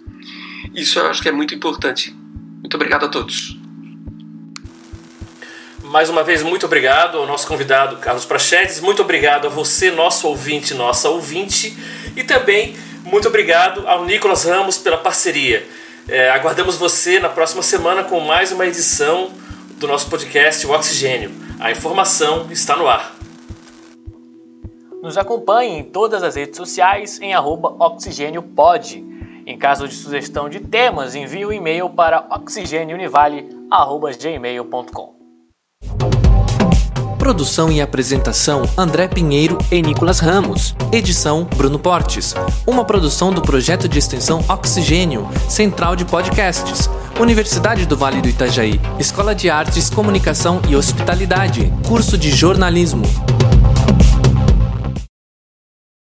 Isso 0.74 1.00
eu 1.00 1.08
acho 1.08 1.22
que 1.22 1.30
é 1.30 1.32
muito 1.32 1.54
importante. 1.54 2.16
Muito 2.60 2.76
obrigado 2.76 3.06
a 3.06 3.08
todos. 3.08 3.58
Mais 5.84 6.10
uma 6.10 6.24
vez, 6.24 6.42
muito 6.42 6.66
obrigado 6.66 7.20
ao 7.20 7.28
nosso 7.28 7.48
convidado 7.48 7.98
Carlos 7.98 8.26
Prachedes, 8.26 8.82
muito 8.82 9.04
obrigado 9.04 9.46
a 9.46 9.50
você, 9.50 9.92
nosso 9.92 10.28
ouvinte, 10.28 10.74
nossa 10.74 11.10
ouvinte, 11.10 11.78
e 12.16 12.24
também 12.24 12.76
muito 13.04 13.28
obrigado 13.28 13.88
ao 13.88 14.04
Nicolas 14.04 14.46
Ramos 14.46 14.80
pela 14.80 14.98
parceria. 14.98 15.66
É, 16.08 16.32
aguardamos 16.32 16.76
você 16.76 17.20
na 17.20 17.30
próxima 17.30 17.62
semana 17.62 18.04
com 18.04 18.20
mais 18.20 18.52
uma 18.52 18.66
edição 18.66 19.32
do 19.78 19.88
nosso 19.88 20.10
podcast 20.10 20.68
O 20.68 20.72
Oxigênio. 20.72 21.32
A 21.60 21.72
informação 21.72 22.52
está 22.52 22.76
no 22.76 22.86
ar. 22.88 23.16
Nos 25.02 25.18
acompanhe 25.18 25.80
em 25.80 25.84
todas 25.84 26.22
as 26.24 26.36
redes 26.36 26.58
sociais 26.58 27.20
em 27.22 27.34
oxigêniopod. 27.36 29.04
Em 29.46 29.58
caso 29.58 29.86
de 29.88 29.94
sugestão 29.94 30.50
de 30.50 30.60
temas, 30.60 31.14
envie 31.14 31.46
o 31.46 31.50
um 31.50 31.54
e-mail 31.54 31.88
para 31.90 32.26
oxigêniounivale.gmail.com 32.32 35.15
Produção 37.26 37.72
e 37.72 37.82
apresentação 37.82 38.70
André 38.78 39.08
Pinheiro 39.08 39.58
e 39.72 39.82
Nicolas 39.82 40.20
Ramos. 40.20 40.76
Edição 40.92 41.44
Bruno 41.58 41.80
Portes. 41.80 42.36
Uma 42.68 42.86
produção 42.86 43.34
do 43.34 43.42
projeto 43.42 43.90
de 43.90 43.98
extensão 43.98 44.46
Oxigênio, 44.48 45.28
Central 45.50 45.96
de 45.96 46.06
Podcasts. 46.06 46.88
Universidade 47.20 47.88
do 47.88 47.98
Vale 47.98 48.22
do 48.22 48.30
Itajaí. 48.30 48.80
Escola 49.00 49.34
de 49.34 49.50
Artes, 49.50 49.90
Comunicação 49.90 50.62
e 50.70 50.76
Hospitalidade. 50.76 51.74
Curso 51.88 52.16
de 52.16 52.30
Jornalismo. 52.30 53.02